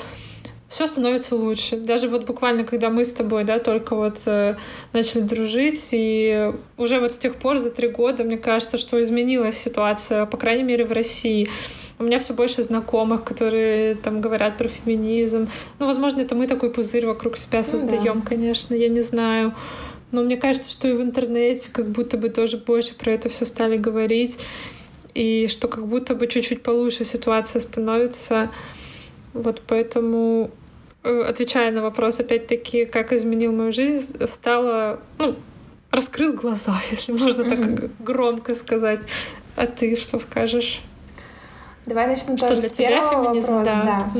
все 0.68 0.86
становится 0.86 1.36
лучше. 1.36 1.76
Даже 1.76 2.08
вот 2.08 2.26
буквально, 2.26 2.64
когда 2.64 2.90
мы 2.90 3.04
с 3.04 3.12
тобой, 3.12 3.44
да, 3.44 3.58
только 3.58 3.94
вот 3.94 4.20
э, 4.26 4.56
начали 4.92 5.20
дружить, 5.20 5.88
и 5.92 6.52
уже 6.76 6.98
вот 6.98 7.12
с 7.12 7.18
тех 7.18 7.36
пор, 7.36 7.58
за 7.58 7.70
три 7.70 7.88
года, 7.88 8.24
мне 8.24 8.36
кажется, 8.36 8.76
что 8.76 9.00
изменилась 9.00 9.56
ситуация, 9.56 10.26
по 10.26 10.36
крайней 10.36 10.64
мере, 10.64 10.84
в 10.84 10.92
России. 10.92 11.48
У 11.98 12.04
меня 12.04 12.18
все 12.18 12.34
больше 12.34 12.62
знакомых, 12.62 13.24
которые 13.24 13.94
там 13.94 14.20
говорят 14.20 14.58
про 14.58 14.68
феминизм. 14.68 15.48
Ну, 15.78 15.86
возможно, 15.86 16.20
это 16.20 16.34
мы 16.34 16.46
такой 16.46 16.70
пузырь 16.70 17.06
вокруг 17.06 17.36
себя 17.36 17.62
создаем, 17.62 18.16
ну, 18.16 18.20
да. 18.22 18.28
конечно, 18.28 18.74
я 18.74 18.88
не 18.88 19.00
знаю. 19.00 19.54
Но 20.12 20.22
мне 20.22 20.36
кажется, 20.36 20.70
что 20.70 20.88
и 20.88 20.92
в 20.92 21.00
интернете 21.00 21.68
как 21.72 21.90
будто 21.90 22.16
бы 22.16 22.28
тоже 22.28 22.58
больше 22.58 22.94
про 22.94 23.12
это 23.12 23.28
все 23.28 23.44
стали 23.44 23.76
говорить. 23.76 24.38
И 25.14 25.46
что 25.48 25.68
как 25.68 25.86
будто 25.86 26.14
бы 26.14 26.26
чуть-чуть 26.26 26.62
получше 26.62 27.04
ситуация 27.04 27.60
становится. 27.60 28.50
Вот 29.42 29.62
поэтому, 29.66 30.50
э, 31.02 31.22
отвечая 31.28 31.70
на 31.70 31.82
вопрос, 31.82 32.20
опять-таки, 32.20 32.84
как 32.84 33.12
изменил 33.12 33.52
мою 33.52 33.72
жизнь, 33.72 34.18
стало, 34.26 35.00
ну, 35.18 35.36
раскрыл 35.90 36.32
глаза, 36.32 36.76
если 36.90 37.12
можно 37.12 37.42
mm-hmm. 37.42 37.76
так 37.76 37.90
громко 37.98 38.54
сказать. 38.54 39.00
А 39.56 39.66
ты 39.66 39.96
что 39.96 40.18
скажешь? 40.18 40.82
Давай 41.86 42.08
начну 42.08 42.36
что 42.36 42.48
тоже 42.48 42.60
для 42.62 42.68
с 42.68 42.72
тебя 42.72 42.88
первого 42.88 43.24
феминизм, 43.24 43.54
вопроса. 43.54 43.82
Да. 43.84 44.10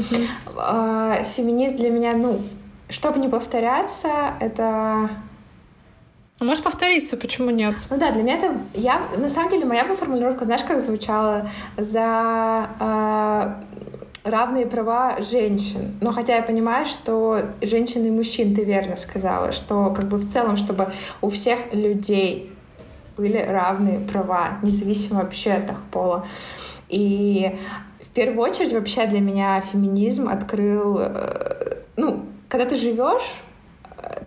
да. 0.55 1.25
Феминист 1.37 1.77
для 1.77 1.91
меня, 1.91 2.15
ну, 2.15 2.41
чтобы 2.89 3.19
не 3.19 3.29
повторяться, 3.29 4.35
это 4.41 5.11
а 6.39 6.45
можешь 6.45 6.63
повториться, 6.63 7.17
почему 7.17 7.51
нет? 7.51 7.77
Ну 7.89 7.99
да, 7.99 8.11
для 8.11 8.23
меня 8.23 8.37
это... 8.37 8.55
Я, 8.75 9.01
на 9.17 9.29
самом 9.29 9.49
деле, 9.49 9.65
моя 9.65 9.87
бы 9.87 9.97
формулировка, 9.97 10.45
знаешь, 10.45 10.65
как 10.65 10.81
звучала? 10.81 11.49
За 11.79 12.69
э, 12.79 13.55
равные 14.27 14.67
права 14.67 15.21
женщин. 15.21 15.97
Но 16.01 16.13
хотя 16.13 16.37
я 16.37 16.43
понимаю, 16.43 16.85
что 16.85 17.41
женщин 17.63 18.05
и 18.05 18.11
мужчин, 18.11 18.55
ты 18.55 18.65
верно 18.65 18.97
сказала, 18.97 19.53
что 19.53 19.91
как 19.91 20.07
бы 20.07 20.19
в 20.19 20.27
целом, 20.27 20.57
чтобы 20.57 20.93
у 21.21 21.31
всех 21.31 21.59
людей 21.73 22.53
были 23.17 23.39
равные 23.39 24.01
права, 24.01 24.59
независимо 24.63 25.23
вообще 25.23 25.53
от 25.53 25.71
их 25.71 25.81
пола. 25.91 26.27
И 26.89 27.57
в 28.03 28.09
первую 28.09 28.41
очередь 28.41 28.73
вообще 28.73 29.07
для 29.07 29.21
меня 29.21 29.61
феминизм 29.61 30.29
открыл, 30.29 30.99
э, 30.99 31.79
ну, 31.97 32.27
когда 32.49 32.67
ты 32.67 32.77
живешь, 32.77 33.35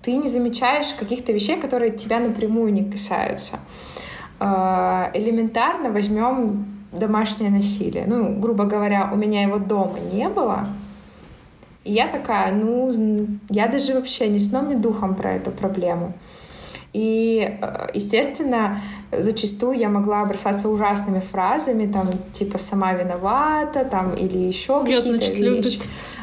ты 0.02 0.16
не 0.16 0.30
замечаешь 0.30 0.94
каких-то 0.94 1.32
вещей, 1.32 1.60
которые 1.60 1.92
тебя 1.92 2.20
напрямую 2.20 2.74
не 2.74 2.90
касаются. 2.90 3.60
Э, 4.40 5.12
элементарно 5.14 5.92
возьмем 5.92 6.79
домашнее 6.92 7.50
насилие. 7.50 8.06
Ну, 8.08 8.40
грубо 8.40 8.66
говоря, 8.66 9.10
у 9.14 9.16
меня 9.16 9.44
его 9.44 9.58
дома 9.58 10.00
не 10.12 10.28
было. 10.30 10.68
И 11.84 11.94
я 11.94 12.08
такая, 12.08 12.54
ну, 12.54 13.28
я 13.50 13.68
даже 13.68 13.94
вообще 13.94 14.28
ни 14.28 14.38
сном, 14.38 14.70
ни 14.70 14.76
духом 14.76 15.16
про 15.16 15.34
эту 15.34 15.52
проблему. 15.52 16.14
И, 16.92 17.58
э, 17.62 17.88
естественно, 17.94 18.80
зачастую 19.12 19.78
я 19.78 19.90
могла 19.90 20.26
бросаться 20.26 20.70
ужасными 20.70 21.20
фразами, 21.20 21.92
там, 21.92 22.08
типа, 22.34 22.58
сама 22.58 22.94
виновата, 22.94 23.86
там, 23.86 24.16
или 24.16 24.38
еще 24.38 24.84
какие-то 24.84 25.34
вещи. 25.34 25.82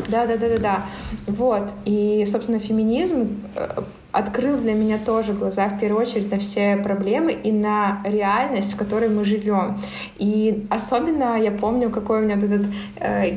Да, 0.08 0.26
да, 0.26 0.36
да, 0.36 0.48
да, 0.48 0.58
да. 0.58 0.86
Вот. 1.26 1.72
И, 1.84 2.24
собственно, 2.26 2.58
феминизм 2.58 3.42
э, 3.54 3.82
открыл 4.16 4.56
для 4.56 4.72
меня 4.72 4.98
тоже 4.98 5.34
глаза 5.34 5.68
в 5.68 5.78
первую 5.78 6.02
очередь 6.02 6.30
на 6.30 6.38
все 6.38 6.76
проблемы 6.76 7.32
и 7.32 7.52
на 7.52 8.00
реальность, 8.04 8.72
в 8.72 8.76
которой 8.76 9.10
мы 9.10 9.24
живем. 9.24 9.78
И 10.16 10.66
особенно 10.70 11.38
я 11.38 11.50
помню, 11.50 11.90
какой 11.90 12.20
у 12.20 12.22
меня 12.22 12.36
этот 12.36 12.66
э, 12.96 13.30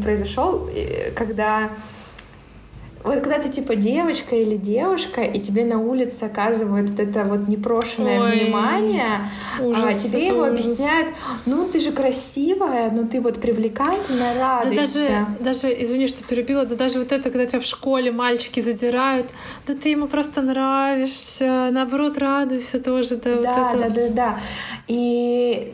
произошел, 0.00 0.68
э, 0.74 1.10
когда 1.10 1.70
вот 3.04 3.20
когда 3.20 3.38
ты 3.38 3.48
типа 3.48 3.74
девочка 3.74 4.36
или 4.36 4.56
девушка, 4.56 5.22
и 5.22 5.40
тебе 5.40 5.64
на 5.64 5.78
улице 5.78 6.24
оказывают 6.24 6.90
вот 6.90 7.00
это 7.00 7.24
вот 7.24 7.48
непрошенное 7.48 8.20
Ой, 8.20 8.44
внимание, 8.44 9.20
ужас, 9.60 10.04
а 10.04 10.08
тебе 10.08 10.26
его 10.26 10.42
ужас. 10.42 10.50
объясняют, 10.50 11.08
ну 11.46 11.68
ты 11.68 11.80
же 11.80 11.92
красивая, 11.92 12.90
ну 12.90 13.06
ты 13.08 13.20
вот 13.20 13.40
привлекательная, 13.40 14.38
радуйся. 14.38 14.76
Да 14.76 14.80
даже, 14.80 15.42
даже, 15.68 15.82
извини, 15.82 16.06
что 16.06 16.22
перебила, 16.22 16.64
да 16.64 16.76
даже 16.76 16.98
вот 16.98 17.12
это, 17.12 17.30
когда 17.30 17.46
тебя 17.46 17.60
в 17.60 17.64
школе 17.64 18.12
мальчики 18.12 18.60
задирают, 18.60 19.28
да 19.66 19.74
ты 19.74 19.88
ему 19.90 20.06
просто 20.06 20.42
нравишься, 20.42 21.70
наоборот, 21.72 22.18
радуйся 22.18 22.78
тоже. 22.78 23.16
Да, 23.16 23.34
да, 23.42 23.70
вот 23.70 23.74
это. 23.74 23.78
да, 23.78 23.88
да, 23.88 24.08
да. 24.08 24.40
И 24.86 25.72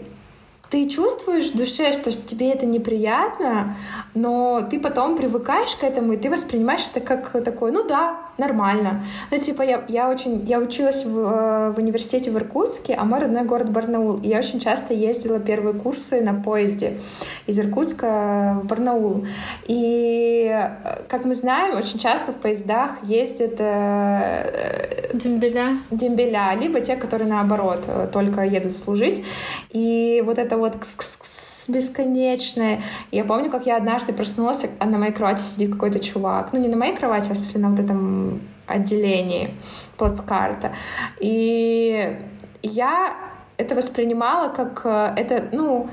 ты 0.71 0.89
чувствуешь 0.89 1.51
в 1.53 1.57
душе, 1.57 1.93
что 1.93 2.13
тебе 2.13 2.51
это 2.51 2.67
неприятно, 2.67 3.77
но 4.15 4.67
ты 4.69 4.79
потом 4.79 5.17
привыкаешь 5.17 5.75
к 5.75 5.83
этому, 5.83 6.13
и 6.13 6.17
ты 6.17 6.31
воспринимаешь 6.31 6.89
это 6.93 7.01
как 7.01 7.43
такое, 7.43 7.73
ну 7.73 7.87
да, 7.87 8.28
нормально. 8.39 9.05
Ну, 9.31 9.39
типа, 9.39 9.63
я, 9.63 9.85
я 9.89 10.09
очень, 10.09 10.45
я 10.47 10.59
училась 10.59 11.05
в, 11.05 11.19
э, 11.19 11.73
в 11.73 11.79
университете 11.79 12.31
в 12.31 12.37
Иркутске, 12.37 12.95
а 12.95 13.05
мой 13.05 13.21
родной 13.21 13.45
город 13.45 13.71
Барнаул, 13.71 14.19
и 14.19 14.29
я 14.29 14.39
очень 14.39 14.61
часто 14.61 14.95
ездила 14.95 15.41
первые 15.41 15.75
курсы 15.75 16.21
на 16.21 16.35
поезде 16.35 16.99
из 17.47 17.59
Иркутска 17.59 18.61
в 18.63 18.67
Барнаул. 18.67 19.27
И, 19.67 20.51
э, 20.51 21.03
как 21.09 21.25
мы 21.25 21.35
знаем, 21.35 21.77
очень 21.77 21.99
часто 21.99 22.33
в 22.33 22.37
поездах 22.37 22.93
ездят 23.03 23.57
э, 23.59 25.11
дембеля. 25.13 25.77
дембеля, 25.91 26.55
либо 26.55 26.81
те, 26.81 26.97
которые 26.97 27.29
наоборот 27.29 27.87
только 28.13 28.43
едут 28.43 28.75
служить. 28.75 29.25
И 29.71 30.23
вот 30.25 30.39
это 30.39 30.57
вот 30.57 30.77
кс-кс-кс 30.77 31.71
бесконечное. 31.71 32.83
Я 33.11 33.25
помню, 33.25 33.51
как 33.51 33.67
я 33.67 33.77
однажды 33.77 34.13
проснулась, 34.13 34.65
а 34.79 34.87
на 34.87 34.99
моей 34.99 35.13
кровати 35.13 35.41
сидит 35.41 35.73
какой-то 35.73 36.01
чувак. 36.01 36.51
Ну, 36.53 36.61
не 36.61 36.69
на 36.69 36.77
моей 36.77 36.95
кровати, 36.95 37.31
а 37.31 37.35
в 37.35 37.37
смысле 37.37 37.61
на 37.61 37.71
вот 37.71 37.81
этом 37.81 38.28
отделении 38.67 39.55
плацкарта. 39.97 40.73
И 41.21 42.19
я 42.63 43.15
это 43.57 43.75
воспринимала 43.75 44.49
как 44.49 44.83
э, 44.85 45.15
это, 45.17 45.49
ну, 45.53 45.89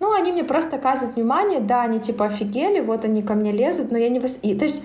ну, 0.00 0.12
они 0.12 0.32
мне 0.32 0.44
просто 0.44 0.76
оказывают 0.76 1.16
внимание, 1.16 1.60
да, 1.60 1.82
они 1.82 2.00
типа 2.00 2.26
офигели, 2.26 2.80
вот 2.80 3.04
они 3.04 3.22
ко 3.22 3.34
мне 3.34 3.52
лезут, 3.52 3.92
но 3.92 3.98
я 3.98 4.08
не... 4.08 4.18
Вос... 4.18 4.38
И, 4.42 4.54
то 4.54 4.64
есть 4.64 4.84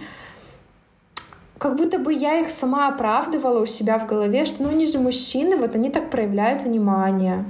как 1.57 1.75
будто 1.75 1.97
бы 1.97 2.13
я 2.13 2.39
их 2.39 2.49
сама 2.49 2.87
оправдывала 2.87 3.59
у 3.59 3.65
себя 3.65 3.97
в 3.97 4.05
голове, 4.05 4.45
что 4.45 4.63
ну 4.63 4.69
они 4.69 4.85
же 4.85 4.99
мужчины, 4.99 5.57
вот 5.57 5.75
они 5.75 5.89
так 5.89 6.11
проявляют 6.11 6.61
внимание. 6.61 7.45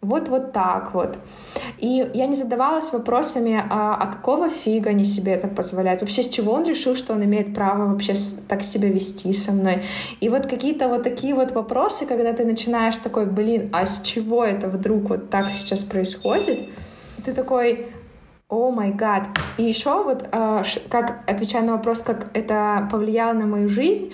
Вот 0.00 0.28
вот 0.28 0.52
так 0.52 0.94
вот. 0.94 1.18
И 1.78 2.08
я 2.14 2.26
не 2.26 2.34
задавалась 2.34 2.92
вопросами, 2.92 3.60
а, 3.68 3.96
а 4.00 4.06
какого 4.06 4.48
фига 4.48 4.90
они 4.90 5.04
себе 5.04 5.32
это 5.32 5.48
позволяют? 5.48 6.02
Вообще, 6.02 6.22
с 6.22 6.28
чего 6.28 6.52
он 6.52 6.64
решил, 6.64 6.94
что 6.94 7.14
он 7.14 7.24
имеет 7.24 7.52
право 7.52 7.86
вообще 7.86 8.14
так 8.48 8.62
себя 8.62 8.88
вести 8.88 9.32
со 9.32 9.50
мной? 9.50 9.82
И 10.20 10.28
вот 10.28 10.46
какие-то 10.46 10.88
вот 10.88 11.02
такие 11.02 11.34
вот 11.34 11.50
вопросы, 11.50 12.06
когда 12.06 12.32
ты 12.32 12.44
начинаешь 12.44 12.96
такой, 12.96 13.26
блин, 13.26 13.70
а 13.72 13.86
с 13.86 14.00
чего 14.02 14.44
это 14.44 14.68
вдруг 14.68 15.08
вот 15.08 15.30
так 15.30 15.50
сейчас 15.50 15.82
происходит? 15.82 16.68
Ты 17.24 17.32
такой, 17.32 17.88
о 18.48 18.70
май 18.70 18.92
гад. 18.92 19.26
И 19.56 19.64
еще 19.64 20.04
вот, 20.04 20.28
а, 20.30 20.62
как 20.90 21.24
отвечая 21.26 21.62
на 21.62 21.72
вопрос, 21.72 22.02
как 22.02 22.30
это 22.34 22.88
повлияло 22.90 23.32
на 23.32 23.46
мою 23.46 23.68
жизнь, 23.68 24.12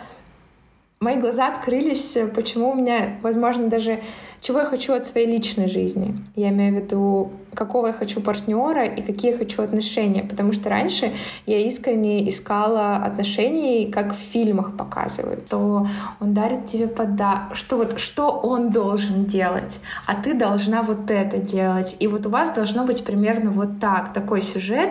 мои 1.03 1.17
глаза 1.19 1.49
открылись, 1.49 2.17
почему 2.35 2.71
у 2.71 2.75
меня, 2.75 3.17
возможно, 3.23 3.69
даже 3.69 4.01
чего 4.41 4.61
я 4.61 4.65
хочу 4.65 4.93
от 4.93 5.07
своей 5.07 5.27
личной 5.27 5.69
жизни. 5.69 6.17
Я 6.37 6.51
имею 6.51 6.75
в 6.75 6.77
виду, 6.77 7.33
какого 7.55 7.89
я 7.89 7.93
хочу 7.93 8.21
партнера 8.21 8.87
и 8.87 9.03
какие 9.03 9.33
я 9.33 9.39
хочу 9.39 9.63
отношения. 9.63 10.23
Потому 10.23 10.53
что 10.53 10.71
раньше 10.71 11.13
я 11.47 11.59
искренне 11.59 12.29
искала 12.29 12.97
отношений, 12.97 13.91
как 13.91 14.15
в 14.15 14.19
фильмах 14.19 14.77
показывают. 14.77 15.49
То 15.49 15.87
он 16.21 16.35
дарит 16.35 16.67
тебе 16.67 16.89
пода... 16.89 17.49
Что 17.53 17.77
вот, 17.77 18.01
что 18.01 18.31
он 18.31 18.71
должен 18.71 19.27
делать, 19.27 19.81
а 20.07 20.15
ты 20.15 20.35
должна 20.35 20.83
вот 20.83 21.11
это 21.11 21.39
делать. 21.39 21.97
И 22.01 22.07
вот 22.07 22.27
у 22.27 22.31
вас 22.31 22.53
должно 22.55 22.85
быть 22.85 23.05
примерно 23.05 23.51
вот 23.51 23.81
так, 23.81 24.13
такой 24.13 24.43
сюжет. 24.43 24.91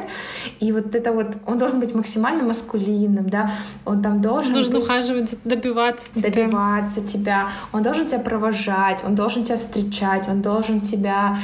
И 0.59 0.71
вот 0.71 0.95
это 0.95 1.11
вот, 1.11 1.37
он 1.47 1.57
должен 1.57 1.79
быть 1.79 1.95
максимально 1.95 2.43
маскулинным, 2.43 3.29
да, 3.29 3.51
он 3.85 4.01
там 4.01 4.21
должен 4.21 4.47
Он 4.47 4.53
должен 4.53 4.73
быть... 4.73 4.83
ухаживать, 4.83 5.35
добиваться 5.43 6.13
тебя. 6.13 6.29
Добиваться 6.29 7.01
тебя. 7.01 7.49
Он 7.71 7.83
должен 7.83 8.05
тебя 8.05 8.19
провожать, 8.19 9.03
он 9.03 9.15
должен 9.15 9.31
должен 9.31 9.43
тебя 9.43 9.57
встречать, 9.57 10.27
он 10.27 10.41
должен 10.41 10.81
тебя... 10.81 11.37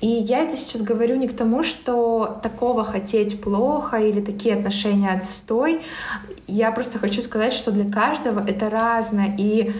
И 0.00 0.06
я 0.06 0.40
это 0.40 0.56
сейчас 0.64 0.82
говорю 0.82 1.16
не 1.16 1.28
к 1.28 1.36
тому, 1.36 1.62
что 1.62 2.38
такого 2.42 2.84
хотеть 2.84 3.40
плохо 3.40 3.96
или 3.96 4.20
такие 4.20 4.54
отношения 4.54 5.10
отстой. 5.10 5.80
Я 6.46 6.72
просто 6.72 6.98
хочу 6.98 7.22
сказать, 7.22 7.52
что 7.52 7.70
для 7.70 7.90
каждого 7.90 8.44
это 8.46 8.70
разное. 8.70 9.34
И 9.38 9.72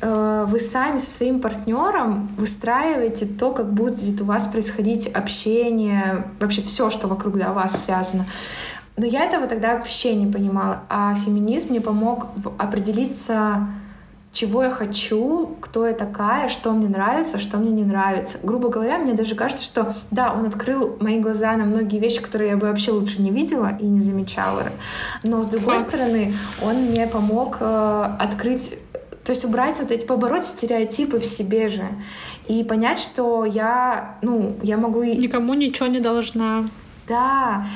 э, 0.00 0.46
вы 0.48 0.60
сами 0.60 0.98
со 0.98 1.10
своим 1.10 1.40
партнером 1.40 2.28
выстраиваете 2.36 3.26
то, 3.26 3.52
как 3.52 3.72
будет 3.72 4.20
у 4.20 4.24
вас 4.24 4.46
происходить 4.46 5.06
общение, 5.06 6.26
вообще 6.40 6.62
все, 6.62 6.90
что 6.90 7.08
вокруг 7.08 7.38
да, 7.38 7.52
вас 7.52 7.84
связано. 7.84 8.26
Но 8.96 9.06
я 9.06 9.24
этого 9.24 9.46
тогда 9.46 9.76
вообще 9.76 10.14
не 10.14 10.30
понимала. 10.30 10.82
А 10.88 11.14
феминизм 11.16 11.70
мне 11.70 11.80
помог 11.80 12.26
определиться 12.58 13.66
чего 14.34 14.64
я 14.64 14.70
хочу, 14.70 15.56
кто 15.60 15.86
я 15.86 15.94
такая, 15.94 16.48
что 16.48 16.72
мне 16.72 16.88
нравится, 16.88 17.38
что 17.38 17.56
мне 17.56 17.70
не 17.70 17.84
нравится. 17.84 18.38
Грубо 18.42 18.68
говоря, 18.68 18.98
мне 18.98 19.14
даже 19.14 19.34
кажется, 19.36 19.64
что 19.64 19.94
да, 20.10 20.34
он 20.34 20.44
открыл 20.46 20.96
мои 21.00 21.20
глаза 21.20 21.56
на 21.56 21.64
многие 21.64 21.98
вещи, 22.00 22.20
которые 22.20 22.50
я 22.50 22.56
бы 22.56 22.66
вообще 22.66 22.90
лучше 22.90 23.22
не 23.22 23.30
видела 23.30 23.70
и 23.80 23.86
не 23.86 24.00
замечала. 24.00 24.64
Но 25.22 25.42
с 25.42 25.46
другой 25.46 25.78
Факт. 25.78 25.88
стороны, 25.88 26.34
он 26.60 26.74
мне 26.82 27.06
помог 27.06 27.58
э, 27.60 28.16
открыть 28.18 28.74
то 29.22 29.32
есть 29.32 29.44
убрать 29.46 29.78
вот 29.78 29.90
эти, 29.90 30.04
побороть 30.04 30.44
стереотипы 30.44 31.18
в 31.18 31.24
себе 31.24 31.68
же. 31.68 31.88
И 32.46 32.62
понять, 32.62 32.98
что 32.98 33.46
я, 33.46 34.18
ну, 34.20 34.54
я 34.62 34.76
могу... 34.76 35.02
Никому 35.02 35.54
ничего 35.54 35.86
не 35.86 36.00
должна. 36.00 36.66
Да, 37.06 37.66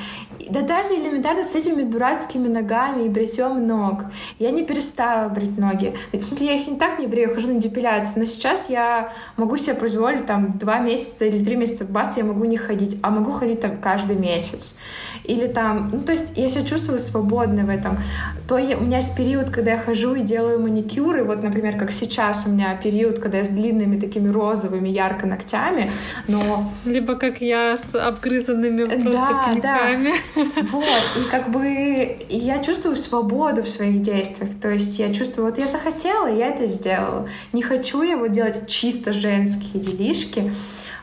да 0.49 0.61
даже 0.61 0.95
элементарно 0.95 1.43
с 1.43 1.53
этими 1.53 1.83
дурацкими 1.83 2.47
ногами 2.47 3.03
и 3.03 3.09
бритьем 3.09 3.67
ног. 3.67 4.05
Я 4.39 4.49
не 4.49 4.63
перестала 4.63 5.29
брить 5.29 5.57
ноги. 5.57 5.95
Если 6.11 6.45
я 6.45 6.53
их 6.53 6.67
не 6.67 6.77
так 6.77 6.99
не 6.99 7.05
брею, 7.05 7.35
хожу 7.35 7.53
на 7.53 7.59
депиляцию, 7.59 8.19
но 8.19 8.25
сейчас 8.25 8.69
я 8.69 9.11
могу 9.37 9.57
себе 9.57 9.75
позволить 9.75 10.25
там 10.25 10.57
два 10.57 10.79
месяца 10.79 11.25
или 11.25 11.43
три 11.43 11.55
месяца, 11.55 11.85
бац, 11.85 12.17
я 12.17 12.23
могу 12.23 12.45
не 12.45 12.57
ходить, 12.57 12.97
а 13.03 13.11
могу 13.11 13.31
ходить 13.31 13.61
там 13.61 13.77
каждый 13.77 14.15
месяц. 14.15 14.79
Или 15.25 15.45
там, 15.45 15.91
ну 15.93 16.01
то 16.01 16.13
есть 16.13 16.37
я 16.37 16.49
себя 16.49 16.65
чувствую 16.65 16.99
свободной 16.99 17.65
в 17.65 17.69
этом. 17.69 17.99
То 18.47 18.57
я, 18.57 18.77
у 18.77 18.81
меня 18.81 18.97
есть 18.97 19.15
период, 19.15 19.51
когда 19.51 19.73
я 19.73 19.77
хожу 19.77 20.15
и 20.15 20.21
делаю 20.21 20.59
маникюры, 20.59 21.23
вот, 21.23 21.43
например, 21.43 21.77
как 21.77 21.91
сейчас 21.91 22.47
у 22.47 22.49
меня 22.49 22.75
период, 22.75 23.19
когда 23.19 23.37
я 23.37 23.43
с 23.43 23.49
длинными 23.49 23.99
такими 23.99 24.27
розовыми 24.29 24.89
ярко 24.89 25.27
ногтями, 25.27 25.91
но... 26.27 26.71
Либо 26.85 27.15
как 27.15 27.41
я 27.41 27.77
с 27.77 27.93
обгрызанными 27.93 28.85
просто 28.85 29.18
да. 29.19 29.55
Да. 29.61 29.89
Вот, 30.71 31.03
и 31.17 31.29
как 31.29 31.51
бы 31.51 32.17
я 32.29 32.59
чувствую 32.59 32.95
свободу 32.95 33.63
в 33.63 33.69
своих 33.69 34.01
действиях. 34.01 34.59
То 34.59 34.69
есть 34.69 34.99
я 34.99 35.13
чувствую, 35.13 35.45
вот 35.47 35.57
я 35.57 35.67
захотела, 35.67 36.27
я 36.27 36.47
это 36.47 36.65
сделала. 36.65 37.27
Не 37.53 37.61
хочу 37.61 38.01
я 38.01 38.17
вот 38.17 38.31
делать 38.31 38.67
чисто 38.67 39.13
женские 39.13 39.81
делишки. 39.81 40.51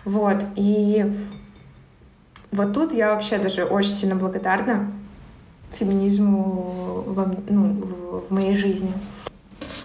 Вот, 0.04 0.44
и 0.54 1.04
вот 2.52 2.72
тут 2.72 2.92
я 2.92 3.12
вообще 3.12 3.38
даже 3.38 3.64
очень 3.64 3.90
сильно 3.90 4.14
благодарна 4.14 4.92
феминизму 5.72 7.04
во, 7.06 7.34
ну, 7.48 8.22
в 8.28 8.32
моей 8.32 8.56
жизни. 8.56 8.92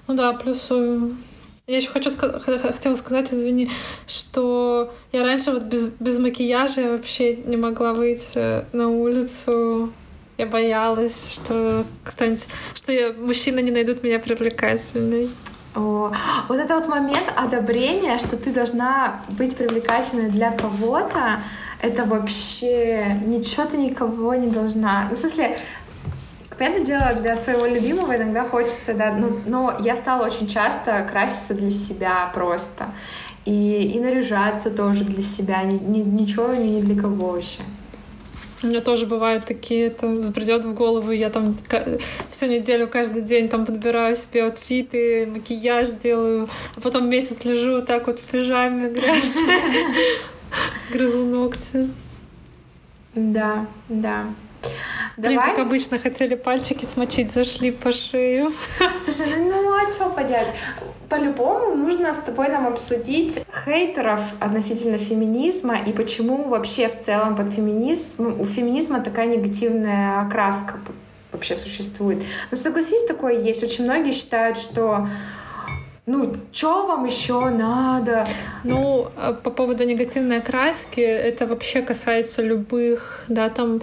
Ну 0.08 0.16
да, 0.16 0.34
плюс 0.34 0.72
я 1.72 1.78
еще 1.78 1.90
хочу 1.90 2.10
хотела 2.12 2.96
сказать, 2.96 3.34
извини, 3.34 3.72
что 4.06 4.94
я 5.14 5.24
раньше 5.24 5.52
вот 5.52 5.64
без, 5.64 5.86
без 5.88 6.20
макияжа 6.20 6.82
вообще 6.92 7.38
не 7.38 7.56
могла 7.56 7.94
выйти 7.94 8.66
на 8.76 8.90
улицу. 8.90 9.94
Я 10.38 10.48
боялась, 10.48 11.34
что 11.34 11.86
кто-нибудь, 12.04 12.48
что 12.74 12.92
я, 12.92 13.14
мужчины 13.14 13.62
не 13.62 13.72
найдут 13.72 14.04
меня 14.04 14.20
привлекательной. 14.20 15.30
О, 15.74 16.12
вот 16.50 16.58
это 16.58 16.76
вот 16.78 16.90
момент 16.90 17.32
одобрения, 17.38 18.18
что 18.20 18.36
ты 18.36 18.52
должна 18.52 19.22
быть 19.30 19.56
привлекательной 19.56 20.30
для 20.30 20.52
кого-то, 20.52 21.42
это 21.82 22.04
вообще 22.04 23.06
ничего 23.26 23.66
ты 23.66 23.78
никого 23.78 24.36
не 24.36 24.48
должна. 24.48 25.08
Ну, 25.10 25.16
в 25.16 25.18
смысле, 25.18 25.56
Понятное 26.62 26.86
дело, 26.86 27.14
для 27.20 27.36
своего 27.36 27.66
любимого 27.66 28.16
иногда 28.16 28.44
хочется, 28.44 28.94
да, 28.94 29.12
ну, 29.14 29.40
но 29.48 29.76
я 29.80 29.96
стала 29.96 30.28
очень 30.28 30.48
часто 30.48 31.02
краситься 31.12 31.56
для 31.56 31.72
себя 31.72 32.30
просто. 32.36 32.94
И, 33.46 33.94
и 33.96 34.00
наряжаться 34.00 34.70
тоже 34.70 35.04
для 35.04 35.24
себя, 35.24 35.64
ни, 35.64 35.80
ни, 35.80 36.02
ничего 36.02 36.54
ни 36.54 36.80
для 36.80 37.02
кого 37.02 37.32
вообще. 37.32 37.62
У 38.62 38.68
меня 38.68 38.82
тоже 38.82 39.08
бывают 39.08 39.46
такие, 39.46 39.88
это 39.88 40.10
взбредет 40.10 40.64
в 40.64 40.76
голову, 40.76 41.10
я 41.10 41.32
там 41.32 41.58
всю 42.30 42.46
неделю, 42.46 42.88
каждый 42.88 43.24
день 43.24 43.50
там 43.50 43.66
подбираю 43.66 44.16
себе 44.16 44.44
аутфиты, 44.44 45.26
макияж 45.26 45.90
делаю, 45.94 46.48
а 46.76 46.80
потом 46.80 47.10
месяц 47.10 47.44
лежу 47.44 47.82
так 47.82 48.06
вот 48.06 48.20
в 48.20 48.24
пижаме 48.24 48.92
грязной, 48.92 49.96
грызу 50.92 51.26
ногти. 51.26 51.90
Да, 53.16 53.66
да. 53.90 54.28
Блин, 55.18 55.36
Давай. 55.36 55.50
как 55.52 55.60
обычно, 55.60 55.98
хотели 55.98 56.36
пальчики 56.36 56.86
смочить, 56.86 57.32
зашли 57.32 57.72
по 57.72 57.92
шею. 57.92 58.54
Слушай, 58.98 59.28
ну, 59.38 59.62
ну 59.62 59.74
а 59.74 59.92
что 59.92 60.10
поделать? 60.10 60.50
По-любому 61.10 61.76
нужно 61.76 62.14
с 62.14 62.18
тобой 62.18 62.48
нам 62.50 62.68
обсудить 62.68 63.42
хейтеров 63.66 64.22
относительно 64.40 64.98
феминизма 64.98 65.78
и 65.78 65.92
почему 65.92 66.48
вообще 66.48 66.88
в 66.88 67.00
целом 67.00 67.36
под 67.36 67.52
феминизм, 67.52 68.40
у 68.40 68.46
феминизма 68.46 69.02
такая 69.02 69.28
негативная 69.28 70.22
окраска 70.22 70.80
вообще 71.32 71.56
существует. 71.56 72.24
Но 72.50 72.58
согласись, 72.58 73.04
такое 73.04 73.40
есть. 73.40 73.64
Очень 73.64 73.86
многие 73.86 74.12
считают, 74.12 74.58
что 74.58 75.08
ну, 76.06 76.36
что 76.52 76.88
вам 76.88 77.06
еще 77.06 77.50
надо? 77.50 78.28
Ну, 78.64 79.08
а 79.16 79.34
по 79.34 79.50
поводу 79.50 79.84
негативной 79.84 80.38
окраски, 80.38 81.00
это 81.00 81.46
вообще 81.46 81.82
касается 81.82 82.42
любых, 82.42 83.26
да, 83.28 83.50
там, 83.50 83.82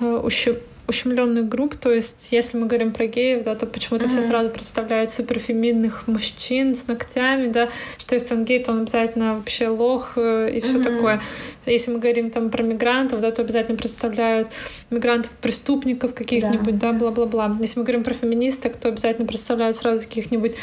э, 0.00 0.04
ущеп 0.04 0.62
ущемленных 0.90 1.48
групп, 1.48 1.76
то 1.76 1.90
есть 1.90 2.28
если 2.30 2.58
мы 2.58 2.66
говорим 2.66 2.92
про 2.92 3.06
геев, 3.06 3.44
да, 3.44 3.54
то 3.54 3.66
почему-то 3.66 4.06
mm-hmm. 4.06 4.08
все 4.08 4.22
сразу 4.22 4.50
представляют 4.50 5.10
суперфеминных 5.10 6.06
мужчин 6.06 6.74
с 6.74 6.86
ногтями, 6.86 7.46
да, 7.46 7.70
что 7.98 8.14
если 8.14 8.34
он 8.34 8.44
гей, 8.44 8.62
то 8.62 8.72
он 8.72 8.82
обязательно 8.82 9.36
вообще 9.36 9.68
лох 9.68 10.12
э, 10.16 10.50
и 10.54 10.60
все 10.60 10.78
mm-hmm. 10.78 10.82
такое. 10.82 11.20
Если 11.66 11.90
мы 11.90 11.98
говорим 11.98 12.30
там 12.30 12.50
про 12.50 12.62
мигрантов, 12.62 13.20
да, 13.20 13.30
то 13.30 13.42
обязательно 13.42 13.78
представляют 13.78 14.48
мигрантов-преступников 14.90 16.14
каких-нибудь, 16.14 16.78
да, 16.78 16.92
бла-бла-бла. 16.92 17.56
Если 17.60 17.78
мы 17.78 17.84
говорим 17.84 18.04
про 18.04 18.12
феминисток, 18.12 18.76
то 18.76 18.88
обязательно 18.88 19.26
представляют 19.26 19.76
сразу 19.76 20.04
каких-нибудь 20.04 20.56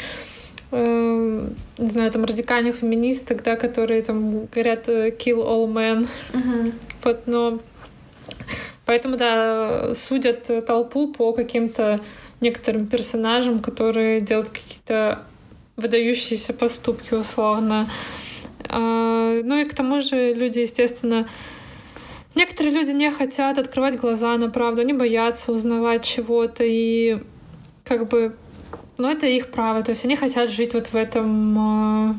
э, 0.70 1.48
не 1.78 1.88
знаю, 1.88 2.10
там 2.10 2.24
радикальных 2.24 2.76
феминисток, 2.76 3.42
да, 3.42 3.56
которые 3.56 4.02
там 4.02 4.46
говорят 4.46 4.88
э, 4.88 5.10
kill 5.10 5.44
all 5.44 5.66
men. 5.66 6.06
Mm-hmm. 6.32 6.72
Вот, 7.04 7.22
но 7.26 7.60
Поэтому, 8.88 9.18
да, 9.18 9.92
судят 9.94 10.50
толпу 10.64 11.08
по 11.08 11.34
каким-то 11.34 12.00
некоторым 12.40 12.86
персонажам, 12.86 13.58
которые 13.58 14.22
делают 14.22 14.48
какие-то 14.48 15.26
выдающиеся 15.76 16.54
поступки, 16.54 17.12
условно. 17.12 17.86
А, 18.66 19.42
ну 19.44 19.60
и 19.60 19.66
к 19.66 19.74
тому 19.74 20.00
же 20.00 20.32
люди, 20.32 20.60
естественно, 20.60 21.28
некоторые 22.34 22.74
люди 22.74 22.92
не 22.92 23.10
хотят 23.10 23.58
открывать 23.58 24.00
глаза 24.00 24.38
на 24.38 24.48
правду, 24.48 24.80
они 24.80 24.94
боятся 24.94 25.52
узнавать 25.52 26.02
чего-то, 26.02 26.64
и 26.64 27.18
как 27.84 28.08
бы, 28.08 28.36
ну 28.96 29.10
это 29.10 29.26
их 29.26 29.48
право, 29.48 29.82
то 29.82 29.90
есть 29.90 30.06
они 30.06 30.16
хотят 30.16 30.48
жить 30.48 30.72
вот 30.72 30.86
в 30.86 30.94
этом, 30.94 31.58
а, 31.58 32.16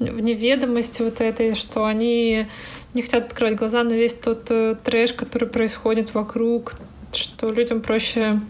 в 0.00 0.20
неведомости 0.20 1.00
вот 1.00 1.20
этой, 1.20 1.54
что 1.54 1.84
они 1.84 2.48
не 2.94 3.02
хотят 3.02 3.26
открывать 3.26 3.56
глаза 3.56 3.84
на 3.84 3.92
весь 3.92 4.14
тот 4.14 4.50
э, 4.50 4.76
трэш, 4.82 5.12
который 5.12 5.48
происходит 5.48 6.14
вокруг, 6.14 6.74
что 7.12 7.50
людям 7.50 7.80
проще 7.80 8.40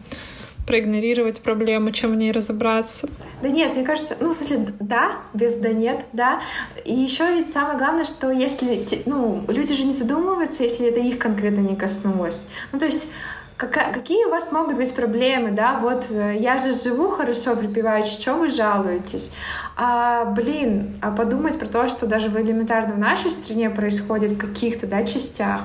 проигнорировать 0.68 1.40
проблему, 1.40 1.92
чем 1.92 2.12
в 2.12 2.16
ней 2.16 2.30
разобраться. 2.30 3.08
Да 3.42 3.48
нет, 3.48 3.74
мне 3.74 3.84
кажется, 3.84 4.16
ну, 4.20 4.32
в 4.32 4.34
смысле, 4.34 4.68
да, 4.80 5.12
без 5.32 5.54
да 5.54 5.72
нет, 5.72 6.04
да. 6.12 6.42
И 6.84 6.92
еще 6.92 7.24
ведь 7.32 7.48
самое 7.48 7.78
главное, 7.78 8.04
что 8.04 8.30
если, 8.30 8.84
ну, 9.06 9.44
люди 9.48 9.74
же 9.74 9.84
не 9.84 9.94
задумываются, 9.94 10.64
если 10.64 10.88
это 10.88 11.00
их 11.00 11.18
конкретно 11.18 11.60
не 11.60 11.74
коснулось. 11.74 12.48
Ну, 12.72 12.78
то 12.78 12.84
есть 12.84 13.12
Какая, 13.58 13.92
какие 13.92 14.24
у 14.24 14.30
вас 14.30 14.52
могут 14.52 14.76
быть 14.76 14.94
проблемы, 14.94 15.50
да, 15.50 15.80
вот 15.80 16.06
э, 16.10 16.36
я 16.38 16.58
же 16.58 16.70
живу 16.70 17.10
хорошо, 17.10 17.56
припеваючи, 17.56 18.20
что 18.20 18.34
вы 18.34 18.50
жалуетесь? 18.50 19.32
А, 19.76 20.26
блин, 20.26 20.96
а 21.02 21.10
подумать 21.10 21.58
про 21.58 21.66
то, 21.66 21.88
что 21.88 22.06
даже 22.06 22.28
в 22.28 22.40
элементарно 22.40 22.94
в 22.94 22.98
нашей 22.98 23.32
стране 23.32 23.68
происходит 23.68 24.30
в 24.30 24.38
каких-то, 24.38 24.86
да, 24.86 25.02
частях, 25.04 25.62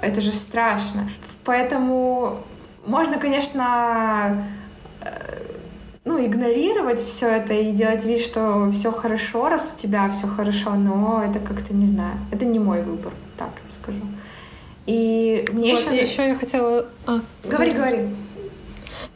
это 0.00 0.20
же 0.20 0.32
страшно. 0.32 1.10
Поэтому 1.44 2.38
можно, 2.86 3.18
конечно, 3.18 4.46
э, 5.00 5.56
ну, 6.04 6.24
игнорировать 6.24 7.00
все 7.00 7.26
это 7.26 7.52
и 7.52 7.72
делать 7.72 8.04
вид, 8.04 8.20
что 8.20 8.70
все 8.70 8.92
хорошо, 8.92 9.48
раз 9.48 9.72
у 9.76 9.80
тебя 9.80 10.08
все 10.08 10.28
хорошо, 10.28 10.74
но 10.74 11.20
это 11.28 11.40
как-то, 11.40 11.74
не 11.74 11.86
знаю, 11.86 12.14
это 12.30 12.44
не 12.44 12.60
мой 12.60 12.82
выбор, 12.82 13.12
так 13.36 13.50
я 13.64 13.70
скажу. 13.70 14.02
И 14.86 15.44
мне 15.52 15.74
вот, 15.74 15.92
еще... 15.92 16.00
еще 16.00 16.28
я 16.28 16.34
хотела... 16.34 16.86
А, 17.06 17.20
говори, 17.44 17.72
говори. 17.72 18.08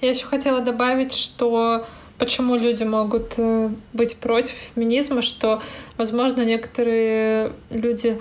Я 0.01 0.11
еще 0.11 0.27
хотела 0.27 0.61
добавить, 0.61 1.13
что 1.13 1.87
почему 2.19 2.57
люди 2.57 2.85
могут 2.85 3.35
э, 3.39 3.71
быть 3.93 4.17
против 4.17 4.55
феминизма, 4.75 5.23
что, 5.23 5.61
возможно, 5.97 6.43
некоторые 6.43 7.53
люди 7.71 8.21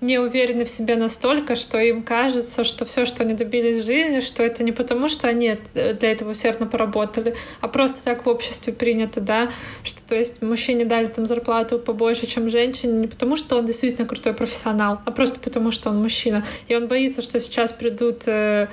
не 0.00 0.18
уверены 0.18 0.64
в 0.64 0.70
себе 0.70 0.96
настолько, 0.96 1.56
что 1.56 1.78
им 1.78 2.02
кажется, 2.02 2.64
что 2.64 2.84
все, 2.84 3.04
что 3.04 3.22
они 3.22 3.34
добились 3.34 3.82
в 3.82 3.86
жизни, 3.86 4.20
что 4.20 4.42
это 4.42 4.64
не 4.64 4.72
потому, 4.72 5.08
что 5.08 5.28
они 5.28 5.58
для 5.74 6.12
этого 6.12 6.30
усердно 6.30 6.66
поработали, 6.66 7.36
а 7.60 7.68
просто 7.68 8.02
так 8.02 8.24
в 8.24 8.28
обществе 8.28 8.72
принято, 8.72 9.20
да, 9.20 9.50
что 9.82 10.02
то 10.02 10.14
есть 10.14 10.40
мужчине 10.40 10.84
дали 10.86 11.06
там 11.06 11.26
зарплату 11.26 11.78
побольше, 11.78 12.26
чем 12.26 12.48
женщине, 12.48 12.94
не 12.94 13.06
потому, 13.06 13.36
что 13.36 13.58
он 13.58 13.66
действительно 13.66 14.08
крутой 14.08 14.32
профессионал, 14.32 15.00
а 15.04 15.10
просто 15.10 15.38
потому, 15.40 15.70
что 15.70 15.90
он 15.90 15.98
мужчина. 16.02 16.44
И 16.68 16.74
он 16.74 16.88
боится, 16.88 17.20
что 17.20 17.38
сейчас 17.38 17.72
придут 17.72 18.26
э, 18.26 18.68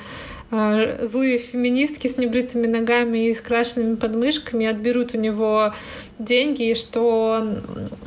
э, 0.52 1.06
злые 1.06 1.40
феминистки 1.40 2.08
с 2.08 2.18
небритыми 2.18 2.68
ногами 2.68 3.28
и 3.28 3.34
с 3.34 3.42
крашенными 3.42 3.96
подмышками 3.96 4.66
отберут 4.66 5.14
у 5.14 5.18
него 5.18 5.74
деньги, 6.20 6.72
и 6.72 6.74
что 6.74 7.46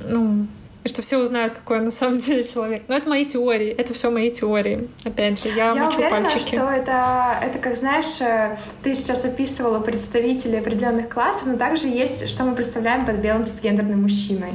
ну, 0.09 0.47
и 0.83 0.89
что 0.89 1.03
все 1.03 1.19
узнают, 1.19 1.53
какой 1.53 1.79
он 1.79 1.87
на 1.87 1.91
самом 1.91 2.21
деле 2.21 2.45
человек. 2.45 2.85
Но 2.89 2.97
это 2.97 3.09
мои 3.09 3.27
теории, 3.27 3.69
это 3.69 3.93
все 3.93 4.11
мои 4.11 4.31
теории. 4.31 4.89
Опять 5.05 5.43
же, 5.43 5.49
я, 5.51 5.73
я 5.73 5.85
мочу 5.85 5.99
уверена, 5.99 6.23
пальчики. 6.23 6.55
что 6.55 6.71
это, 6.71 7.39
это, 7.43 7.59
как 7.59 7.77
знаешь, 7.77 8.21
э, 8.21 8.57
ты 8.83 8.95
сейчас 8.95 9.25
описывала 9.25 9.81
представителей 9.81 10.59
определенных 10.59 11.09
классов, 11.09 11.47
но 11.47 11.57
также 11.57 11.89
есть, 11.89 12.29
что 12.29 12.45
мы 12.45 12.55
представляем 12.55 13.05
под 13.05 13.17
белым 13.17 13.45
цисгендерным 13.45 14.03
мужчиной. 14.03 14.55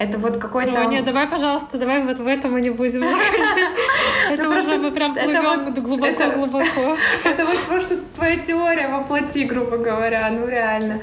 Это 0.00 0.16
вот 0.18 0.38
какой-то... 0.38 0.72
Ну, 0.72 0.90
нет, 0.90 1.04
давай, 1.04 1.26
пожалуйста, 1.28 1.76
давай 1.76 2.02
вот 2.02 2.18
в 2.18 2.26
этом 2.26 2.52
мы 2.52 2.62
не 2.62 2.70
будем. 2.70 3.04
Это 4.30 4.44
ну, 4.44 4.56
уже 4.56 4.76
мы 4.78 4.90
прям 4.92 5.14
плывем 5.14 5.74
глубоко-глубоко. 5.74 6.96
Это 7.24 7.44
вот 7.44 7.60
просто 7.64 7.98
твоя 8.14 8.38
теория 8.38 8.88
воплоти, 8.88 9.44
грубо 9.44 9.76
говоря, 9.76 10.30
ну 10.30 10.46
реально. 10.46 11.02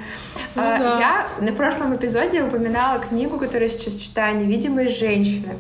Ну, 0.58 0.64
а, 0.64 0.78
да. 0.80 1.00
Я 1.00 1.46
на 1.46 1.54
прошлом 1.54 1.96
эпизоде 1.96 2.42
упоминала 2.42 3.00
книгу, 3.00 3.38
которую 3.38 3.64
я 3.64 3.70
сейчас 3.70 3.96
читаю 3.96 4.38
«Невидимые 4.38 4.88
женщины». 4.88 5.56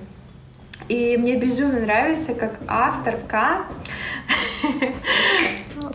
И 0.90 1.18
мне 1.18 1.36
безумно 1.36 1.80
нравится, 1.80 2.34
как 2.34 2.60
авторка 2.68 3.66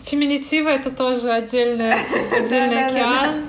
Феминитивы— 0.05 0.69
это 0.71 0.89
тоже 0.89 1.31
отдельный, 1.31 1.93
отдельный 2.31 2.85
океан. 2.85 3.43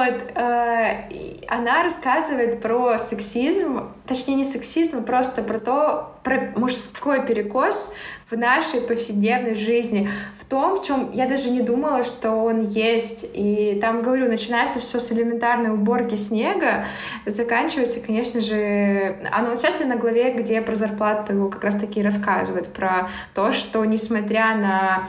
Вот. 0.00 0.22
Э, 0.34 1.10
она 1.46 1.82
рассказывает 1.82 2.62
про 2.62 2.96
сексизм, 2.96 3.92
точнее 4.06 4.36
не 4.36 4.44
сексизм, 4.46 4.98
а 4.98 5.02
просто 5.02 5.42
про 5.42 5.58
то, 5.58 6.16
про 6.24 6.52
мужской 6.56 7.26
перекос 7.26 7.92
в 8.30 8.36
нашей 8.38 8.80
повседневной 8.80 9.56
жизни, 9.56 10.08
в 10.38 10.46
том, 10.46 10.76
в 10.76 10.82
чем 10.82 11.10
я 11.12 11.28
даже 11.28 11.50
не 11.50 11.60
думала, 11.60 12.02
что 12.02 12.30
он 12.30 12.62
есть. 12.62 13.28
И 13.34 13.78
там, 13.78 14.00
говорю, 14.00 14.26
начинается 14.30 14.80
все 14.80 15.00
с 15.00 15.12
элементарной 15.12 15.70
уборки 15.70 16.14
снега, 16.14 16.86
заканчивается, 17.26 18.00
конечно 18.00 18.40
же... 18.40 19.18
А 19.30 19.44
вот 19.44 19.58
сейчас 19.58 19.80
я 19.80 19.86
на 19.86 19.96
главе, 19.96 20.32
где 20.32 20.62
про 20.62 20.76
зарплату 20.76 21.50
как 21.52 21.62
раз 21.62 21.74
таки 21.74 22.02
рассказывает, 22.02 22.72
про 22.72 23.10
то, 23.34 23.52
что 23.52 23.84
несмотря 23.84 24.54
на 24.54 25.08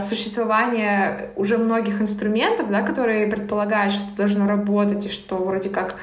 существование 0.00 1.30
уже 1.36 1.56
многих 1.56 2.00
инструментов, 2.02 2.70
да, 2.70 2.82
которые 2.82 3.28
предполагают, 3.28 3.92
что 3.92 4.16
должно 4.16 4.46
работать, 4.46 5.06
и 5.06 5.08
что 5.08 5.36
вроде 5.36 5.70
как 5.70 5.94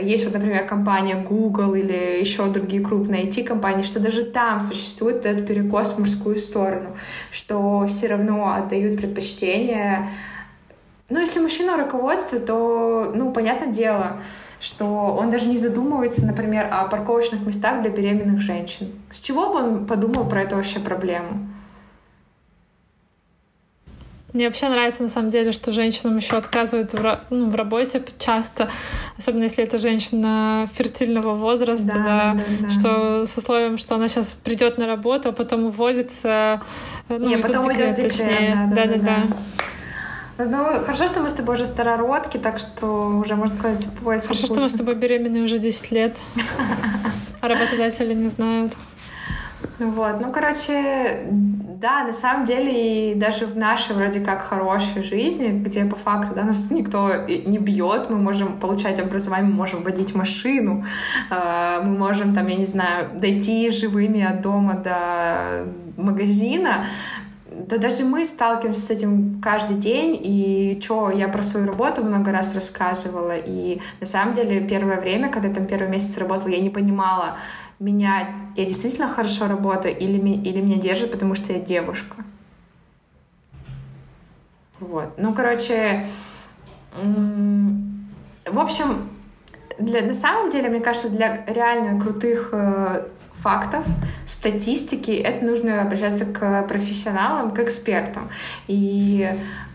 есть 0.00 0.24
вот, 0.24 0.34
например, 0.34 0.66
компания 0.66 1.16
Google 1.16 1.74
или 1.74 2.20
еще 2.20 2.46
другие 2.46 2.82
крупные 2.82 3.24
IT-компании, 3.24 3.82
что 3.82 4.00
даже 4.00 4.24
там 4.24 4.60
существует 4.60 5.26
этот 5.26 5.46
перекос 5.46 5.92
в 5.92 5.98
мужскую 5.98 6.36
сторону, 6.36 6.96
что 7.30 7.86
все 7.86 8.06
равно 8.06 8.52
отдают 8.54 8.96
предпочтение. 8.96 10.08
Ну, 11.10 11.20
если 11.20 11.40
мужчина 11.40 11.76
руководство, 11.76 12.38
то, 12.38 13.12
ну, 13.14 13.32
понятное 13.32 13.72
дело, 13.72 14.20
что 14.60 14.86
он 15.18 15.30
даже 15.30 15.48
не 15.48 15.56
задумывается, 15.56 16.24
например, 16.24 16.68
о 16.70 16.84
парковочных 16.84 17.46
местах 17.46 17.82
для 17.82 17.90
беременных 17.90 18.40
женщин. 18.40 18.92
С 19.10 19.20
чего 19.20 19.52
бы 19.52 19.58
он 19.58 19.86
подумал 19.86 20.28
про 20.28 20.42
эту 20.42 20.56
вообще 20.56 20.80
проблему? 20.80 21.48
Мне 24.34 24.46
вообще 24.46 24.68
нравится, 24.68 25.02
на 25.02 25.08
самом 25.08 25.30
деле, 25.30 25.52
что 25.52 25.72
женщинам 25.72 26.18
еще 26.18 26.36
отказывают 26.36 26.92
в, 26.92 27.20
ну, 27.30 27.48
в 27.48 27.54
работе 27.54 28.02
часто, 28.18 28.68
особенно 29.16 29.44
если 29.44 29.64
это 29.64 29.78
женщина 29.78 30.68
фертильного 30.74 31.34
возраста, 31.34 31.86
да, 31.86 31.94
да, 31.94 32.34
да, 32.34 32.66
да. 32.66 32.70
что 32.70 33.26
с 33.26 33.38
условием, 33.38 33.78
что 33.78 33.94
она 33.94 34.06
сейчас 34.08 34.34
придет 34.34 34.76
на 34.76 34.86
работу, 34.86 35.30
а 35.30 35.32
потом 35.32 35.64
уволится, 35.64 36.60
ну, 37.08 37.18
Не, 37.18 37.38
потом 37.38 37.66
уйдет 37.66 37.96
точнее. 37.96 38.68
Да, 38.74 38.84
да, 38.84 38.86
да. 38.86 38.98
да. 38.98 39.22
да. 40.36 40.44
Ну, 40.44 40.84
хорошо, 40.84 41.06
что 41.06 41.20
мы 41.20 41.30
с 41.30 41.34
тобой 41.34 41.54
уже 41.54 41.64
старородки, 41.64 42.36
так 42.36 42.58
что 42.58 42.86
уже, 43.18 43.34
можно 43.34 43.56
сказать, 43.56 43.86
поезд 44.04 44.26
Хорошо, 44.26 44.46
что 44.46 44.60
мы 44.60 44.68
с 44.68 44.74
тобой 44.74 44.94
беременны 44.94 45.42
уже 45.42 45.58
10 45.58 45.90
лет, 45.90 46.18
а 47.40 47.48
работодатели 47.48 48.12
не 48.12 48.28
знают. 48.28 48.74
Вот, 49.80 50.20
ну, 50.20 50.32
короче, 50.32 51.26
да, 51.80 52.02
на 52.02 52.12
самом 52.12 52.44
деле, 52.44 53.12
и 53.12 53.14
даже 53.14 53.46
в 53.46 53.56
нашей 53.56 53.94
вроде 53.94 54.20
как 54.20 54.42
хорошей 54.42 55.02
жизни, 55.02 55.48
где 55.48 55.84
по 55.84 55.94
факту, 55.94 56.34
да, 56.34 56.42
нас 56.42 56.70
никто 56.70 57.26
не 57.28 57.58
бьет, 57.58 58.10
мы 58.10 58.16
можем 58.16 58.58
получать 58.58 58.98
образование, 58.98 59.48
мы 59.48 59.56
можем 59.56 59.82
водить 59.82 60.14
машину, 60.14 60.84
э, 61.30 61.80
мы 61.84 61.96
можем, 61.96 62.32
там, 62.32 62.48
я 62.48 62.56
не 62.56 62.64
знаю, 62.64 63.10
дойти 63.14 63.70
живыми 63.70 64.22
от 64.22 64.40
дома 64.40 64.74
до 64.74 65.66
магазина, 65.96 66.84
да 67.50 67.78
даже 67.78 68.04
мы 68.04 68.24
сталкиваемся 68.24 68.80
с 68.80 68.90
этим 68.90 69.40
каждый 69.40 69.76
день, 69.76 70.18
и 70.20 70.80
что, 70.82 71.10
я 71.10 71.28
про 71.28 71.42
свою 71.42 71.66
работу 71.66 72.02
много 72.02 72.32
раз 72.32 72.54
рассказывала, 72.54 73.36
и 73.36 73.80
на 74.00 74.06
самом 74.06 74.34
деле 74.34 74.60
первое 74.60 75.00
время, 75.00 75.30
когда 75.30 75.48
я 75.48 75.54
там 75.54 75.66
первый 75.66 75.88
месяц 75.88 76.18
работала, 76.18 76.48
я 76.48 76.60
не 76.60 76.70
понимала, 76.70 77.36
меня 77.78 78.28
я 78.56 78.64
действительно 78.64 79.08
хорошо 79.08 79.46
работаю 79.46 79.96
или, 79.96 80.18
или 80.18 80.60
меня 80.60 80.76
держит, 80.76 81.12
потому 81.12 81.34
что 81.34 81.52
я 81.52 81.60
девушка. 81.60 82.16
Вот. 84.80 85.14
Ну, 85.16 85.34
короче, 85.34 86.06
в 86.92 88.58
общем, 88.58 89.08
для, 89.78 90.02
на 90.02 90.14
самом 90.14 90.50
деле, 90.50 90.68
мне 90.68 90.80
кажется, 90.80 91.08
для 91.08 91.44
реально 91.46 92.00
крутых 92.00 92.50
э, 92.52 93.06
фактов, 93.34 93.84
статистики, 94.26 95.10
это 95.10 95.44
нужно 95.44 95.82
обращаться 95.82 96.24
к 96.26 96.62
профессионалам, 96.68 97.52
к 97.52 97.60
экспертам. 97.60 98.28
И, 98.66 99.28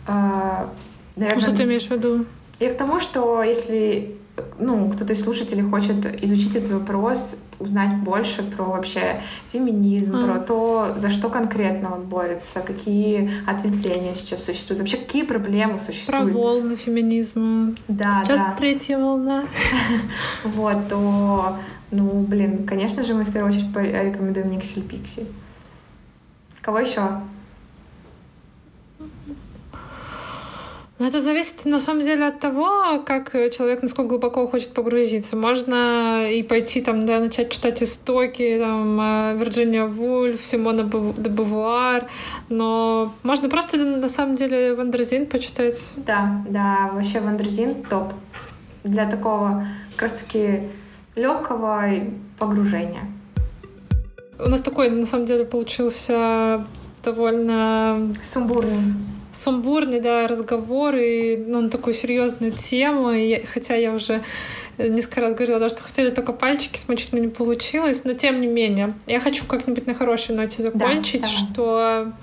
э, 0.07 0.67
наверное... 1.15 1.41
Что 1.41 1.55
ты 1.55 1.63
имеешь 1.63 1.87
в 1.87 1.91
виду? 1.91 2.25
И 2.59 2.67
к 2.67 2.77
тому, 2.77 2.99
что 2.99 3.43
если 3.43 4.17
ну, 4.57 4.89
кто-то 4.89 5.13
из 5.13 5.23
слушателей 5.23 5.63
хочет 5.63 6.23
изучить 6.23 6.55
этот 6.55 6.71
вопрос, 6.71 7.37
узнать 7.59 7.95
больше 7.97 8.41
про 8.43 8.63
вообще 8.63 9.21
феминизм, 9.51 10.15
mm. 10.15 10.25
про 10.25 10.39
то, 10.39 10.93
за 10.95 11.09
что 11.09 11.29
конкретно 11.29 11.93
он 11.93 12.03
борется, 12.03 12.61
какие 12.61 13.29
ответвления 13.45 14.15
сейчас 14.15 14.43
существуют, 14.43 14.79
вообще 14.79 14.97
какие 14.97 15.23
проблемы 15.23 15.77
существуют. 15.77 16.31
Про 16.31 16.37
волны 16.37 16.75
феминизма. 16.75 17.75
Да, 17.87 18.21
сейчас 18.23 18.39
да. 18.39 18.55
третья 18.57 18.97
волна. 18.97 19.45
Вот, 20.43 20.87
то, 20.89 21.57
ну, 21.91 22.21
блин, 22.21 22.65
конечно 22.65 23.03
же, 23.03 23.13
мы 23.13 23.23
в 23.23 23.31
первую 23.31 23.53
очередь 23.53 23.75
рекомендуем 23.75 24.51
Nixelpixel. 24.51 25.25
Кого 26.61 26.79
еще? 26.79 27.21
Но 30.99 31.07
это 31.07 31.19
зависит 31.19 31.65
на 31.65 31.79
самом 31.81 32.01
деле 32.01 32.27
от 32.27 32.39
того, 32.39 32.99
как 33.03 33.31
человек 33.51 33.81
насколько 33.81 34.09
глубоко 34.09 34.47
хочет 34.47 34.73
погрузиться. 34.73 35.35
Можно 35.35 36.29
и 36.29 36.43
пойти 36.43 36.81
там, 36.81 37.05
да, 37.05 37.19
начать 37.19 37.51
читать 37.51 37.81
истоки, 37.81 38.57
там, 38.59 38.99
э, 39.01 39.35
Вирджиния 39.37 39.85
Вульф, 39.85 40.45
Симона 40.45 40.83
де 41.17 41.29
Бавуар, 41.29 42.07
но 42.49 43.11
можно 43.23 43.49
просто 43.49 43.77
на 43.77 44.07
самом 44.07 44.35
деле 44.35 44.75
Wonderzine 44.75 45.25
почитать. 45.25 45.93
Да, 45.97 46.43
да, 46.47 46.91
вообще 46.93 47.21
Wonderzine 47.21 47.83
топ. 47.83 48.13
Для 48.83 49.09
такого 49.09 49.65
как 49.91 50.03
раз-таки 50.03 50.69
легкого 51.15 51.85
погружения. 52.37 53.05
У 54.37 54.49
нас 54.49 54.61
такой, 54.61 54.89
на 54.89 55.05
самом 55.05 55.25
деле, 55.25 55.45
получился 55.45 56.65
довольно... 57.03 58.13
Сумбурный 58.21 58.93
сумбурный, 59.33 59.99
да, 59.99 60.27
разговор 60.27 60.95
и 60.95 61.35
ну, 61.35 61.61
на 61.61 61.69
такую 61.69 61.93
серьезную 61.93 62.51
тему. 62.51 63.11
И, 63.11 63.43
хотя 63.45 63.75
я 63.75 63.93
уже 63.93 64.21
несколько 64.77 65.21
раз 65.21 65.33
говорила, 65.33 65.59
да, 65.59 65.69
что 65.69 65.83
хотели 65.83 66.09
только 66.09 66.33
пальчики 66.33 66.77
смочить, 66.77 67.11
но 67.11 67.19
не 67.19 67.27
получилось. 67.27 68.03
Но 68.05 68.13
тем 68.13 68.41
не 68.41 68.47
менее, 68.47 68.93
я 69.07 69.19
хочу 69.19 69.45
как-нибудь 69.45 69.87
на 69.87 69.93
хорошей 69.93 70.35
ноте 70.35 70.61
закончить, 70.61 71.21
да, 71.21 71.27
что 71.27 72.13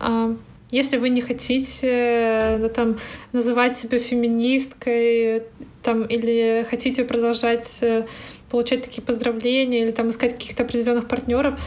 а, 0.00 0.36
если 0.70 0.98
вы 0.98 1.08
не 1.08 1.20
хотите 1.20 2.56
да, 2.58 2.68
там, 2.68 2.98
называть 3.32 3.76
себя 3.76 3.98
феминисткой 3.98 5.44
там, 5.82 6.04
или 6.04 6.66
хотите 6.68 7.04
продолжать 7.04 7.78
э, 7.82 8.06
получать 8.50 8.82
такие 8.82 9.02
поздравления 9.02 9.84
или 9.84 9.92
там 9.92 10.10
искать 10.10 10.32
каких-то 10.34 10.64
определенных 10.64 11.08
партнеров, 11.08 11.58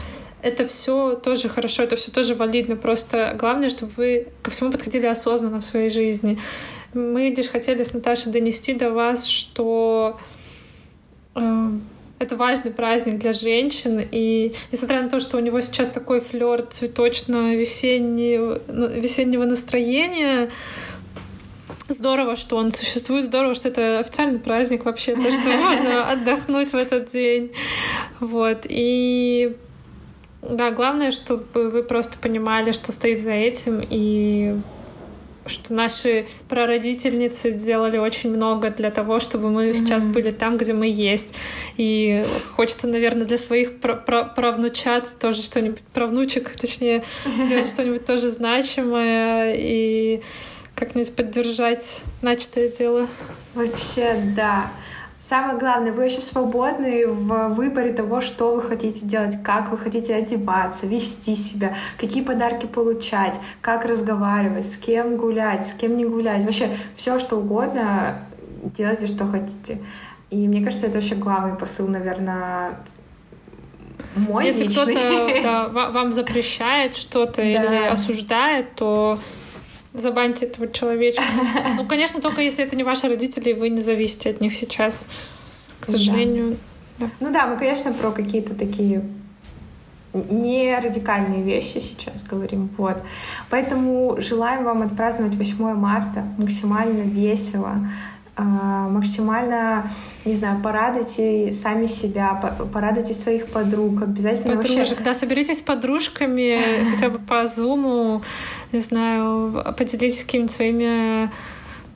это 0.42 0.66
все 0.66 1.14
тоже 1.14 1.48
хорошо, 1.48 1.84
это 1.84 1.96
все 1.96 2.10
тоже 2.10 2.34
валидно. 2.34 2.76
Просто 2.76 3.34
главное, 3.38 3.68
чтобы 3.68 3.92
вы 3.96 4.26
ко 4.42 4.50
всему 4.50 4.72
подходили 4.72 5.06
осознанно 5.06 5.60
в 5.60 5.64
своей 5.64 5.88
жизни. 5.88 6.38
Мы 6.94 7.32
лишь 7.34 7.48
хотели 7.48 7.82
с 7.82 7.94
Наташей 7.94 8.32
донести 8.32 8.74
до 8.74 8.90
вас, 8.90 9.26
что 9.26 10.18
э, 11.34 11.68
это 12.18 12.36
важный 12.36 12.72
праздник 12.72 13.18
для 13.18 13.32
женщин. 13.32 14.06
И 14.10 14.52
несмотря 14.72 15.02
на 15.02 15.08
то, 15.08 15.20
что 15.20 15.36
у 15.36 15.40
него 15.40 15.60
сейчас 15.60 15.88
такой 15.88 16.20
флер 16.20 16.62
цветочно-весеннего 16.62 18.60
весеннего 19.00 19.44
настроения, 19.44 20.50
Здорово, 21.88 22.36
что 22.36 22.56
он 22.56 22.72
существует, 22.72 23.24
здорово, 23.24 23.54
что 23.54 23.68
это 23.68 23.98
официальный 23.98 24.38
праздник 24.38 24.84
вообще, 24.84 25.14
то, 25.14 25.30
что 25.30 25.50
можно 25.50 26.08
отдохнуть 26.10 26.72
в 26.72 26.76
этот 26.76 27.10
день. 27.10 27.52
Вот. 28.20 28.66
И 28.68 29.56
да, 30.42 30.72
главное, 30.72 31.12
чтобы 31.12 31.70
вы 31.70 31.82
просто 31.82 32.18
понимали, 32.18 32.72
что 32.72 32.92
стоит 32.92 33.20
за 33.20 33.30
этим, 33.30 33.80
и 33.88 34.60
что 35.46 35.74
наши 35.74 36.26
прародительницы 36.48 37.50
сделали 37.52 37.96
очень 37.96 38.30
много 38.30 38.70
для 38.70 38.90
того, 38.90 39.20
чтобы 39.20 39.50
мы 39.50 39.70
mm-hmm. 39.70 39.74
сейчас 39.74 40.04
были 40.04 40.30
там, 40.30 40.56
где 40.56 40.72
мы 40.72 40.86
есть. 40.86 41.34
И 41.76 42.24
хочется, 42.56 42.88
наверное, 42.88 43.26
для 43.26 43.38
своих 43.38 43.80
правнучат 43.80 45.08
тоже 45.18 45.42
что-нибудь, 45.42 45.80
правнучек, 45.92 46.50
точнее, 46.56 47.04
сделать 47.44 47.68
что-нибудь 47.72 48.04
тоже 48.04 48.28
значимое 48.30 49.54
и 49.56 50.22
как-нибудь 50.74 51.14
поддержать 51.14 52.02
начатое 52.20 52.68
дело. 52.68 53.08
Вообще, 53.54 54.16
да. 54.36 54.72
Самое 55.22 55.56
главное, 55.56 55.92
вы 55.92 56.02
вообще 56.02 56.20
свободны 56.20 57.06
в 57.06 57.50
выборе 57.50 57.92
того, 57.92 58.20
что 58.20 58.56
вы 58.56 58.60
хотите 58.60 59.06
делать, 59.06 59.40
как 59.44 59.70
вы 59.70 59.78
хотите 59.78 60.16
одеваться, 60.16 60.84
вести 60.88 61.36
себя, 61.36 61.76
какие 61.96 62.24
подарки 62.24 62.66
получать, 62.66 63.38
как 63.60 63.84
разговаривать, 63.84 64.66
с 64.66 64.76
кем 64.76 65.16
гулять, 65.16 65.64
с 65.64 65.74
кем 65.74 65.96
не 65.96 66.04
гулять. 66.04 66.42
Вообще 66.42 66.70
все, 66.96 67.20
что 67.20 67.36
угодно, 67.36 68.26
делайте, 68.64 69.06
что 69.06 69.24
хотите. 69.28 69.78
И 70.30 70.48
мне 70.48 70.60
кажется, 70.60 70.86
это 70.86 70.96
вообще 70.96 71.14
главный 71.14 71.56
посыл, 71.56 71.86
наверное, 71.86 72.80
мой 74.16 74.46
Если 74.46 74.66
кто-то 74.66 75.40
да, 75.40 75.68
вам 75.68 76.10
запрещает 76.10 76.96
что-то 76.96 77.36
да. 77.42 77.44
или 77.44 77.86
осуждает, 77.86 78.74
то 78.74 79.20
Забаньте 79.94 80.46
этого 80.46 80.70
человечка. 80.72 81.22
Ну, 81.76 81.86
конечно, 81.86 82.20
только 82.20 82.40
если 82.40 82.64
это 82.64 82.76
не 82.76 82.84
ваши 82.84 83.08
родители, 83.08 83.50
и 83.50 83.54
вы 83.54 83.68
не 83.68 83.80
зависите 83.80 84.30
от 84.30 84.40
них 84.40 84.54
сейчас, 84.54 85.08
к 85.80 85.84
сожалению. 85.84 86.56
Да. 86.98 87.10
Ну 87.20 87.32
да, 87.32 87.46
мы, 87.46 87.56
конечно, 87.56 87.92
про 87.92 88.10
какие-то 88.10 88.54
такие 88.54 89.02
не 90.12 90.78
радикальные 90.78 91.42
вещи 91.42 91.78
сейчас 91.78 92.22
говорим. 92.22 92.70
Вот. 92.76 92.98
Поэтому 93.50 94.16
желаем 94.18 94.64
вам 94.64 94.82
отпраздновать 94.82 95.34
8 95.34 95.74
марта 95.74 96.24
максимально 96.38 97.02
весело, 97.02 97.88
максимально, 98.36 99.90
не 100.24 100.34
знаю, 100.34 100.62
порадуйте 100.62 101.52
сами 101.52 101.86
себя, 101.86 102.34
порадуйте 102.72 103.12
своих 103.12 103.48
подруг, 103.48 104.02
обязательно 104.02 104.56
Подружек, 104.56 104.78
вообще... 104.78 105.04
да, 105.04 105.14
соберитесь 105.14 105.58
с 105.58 105.62
подружками 105.62 106.58
хотя 106.94 107.10
бы 107.10 107.18
по 107.18 107.46
зуму, 107.46 108.22
не 108.72 108.80
знаю, 108.80 109.62
поделитесь 109.76 110.24
какими-то 110.24 110.52
своими 110.52 111.30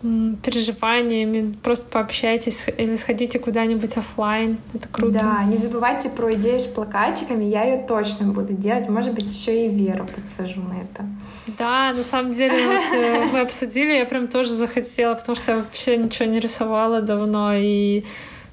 переживаниями, 0.03 1.57
просто 1.63 1.89
пообщайтесь 1.89 2.67
или 2.77 2.97
сходите 2.97 3.39
куда-нибудь 3.39 3.97
офлайн. 3.97 4.59
Это 4.75 4.89
круто. 4.89 5.19
Да, 5.19 5.45
не 5.45 5.57
забывайте 5.57 6.11
про 6.11 6.33
идею 6.35 6.61
с 6.61 6.67
плакатиками, 6.67 7.45
я 7.45 7.65
ее 7.65 7.83
точно 7.87 8.27
буду 8.27 8.53
делать. 8.53 8.89
Может 8.89 9.15
быть, 9.15 9.31
еще 9.31 9.67
и 9.67 9.69
Веру 9.69 10.07
подсажу 10.07 10.61
на 10.61 10.83
это. 10.83 11.07
Да, 11.47 11.93
на 11.93 12.03
самом 12.03 12.33
деле, 12.33 12.67
вот, 12.67 12.83
э, 12.93 13.25
мы 13.33 13.41
обсудили, 13.41 13.93
я 13.93 14.05
прям 14.05 14.27
тоже 14.29 14.51
захотела, 14.53 15.15
потому 15.15 15.37
что 15.37 15.53
я 15.53 15.59
вообще 15.59 15.97
ничего 15.97 16.27
не 16.29 16.41
рисовала 16.41 17.01
давно, 17.01 17.55
и 17.55 18.05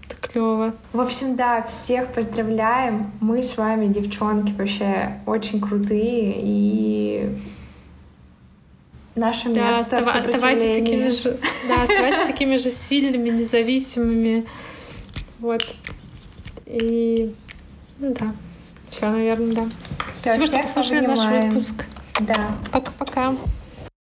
это 0.06 0.16
клево. 0.22 0.74
В 0.92 1.00
общем, 1.02 1.36
да, 1.36 1.64
всех 1.64 2.10
поздравляем. 2.14 3.12
Мы 3.20 3.42
с 3.42 3.58
вами, 3.58 3.88
девчонки, 3.88 4.52
вообще 4.54 5.20
очень 5.26 5.60
крутые, 5.60 6.36
и 6.38 7.30
наше 9.16 9.50
Да, 9.50 9.70
место 9.70 9.98
в 9.98 10.08
остава- 10.08 10.20
оставайтесь 10.20 10.80
такими 10.80 11.10
же, 11.10 11.40
да, 11.68 11.84
оставайтесь 11.84 12.22
такими 12.28 12.56
же 12.58 12.70
сильными, 12.70 13.30
независимыми. 13.30 14.46
Вот. 15.40 15.76
И 16.68 17.34
ну 18.00 18.14
да. 18.14 18.34
Все, 18.92 19.10
наверное, 19.10 19.56
да. 19.56 19.64
Всё, 20.16 20.34
Спасибо, 20.34 20.46
что 20.46 20.60
послушали 20.60 21.06
наш 21.08 21.26
выпуск. 21.26 21.86
Да. 22.20 22.52
Пока-пока. 22.72 23.34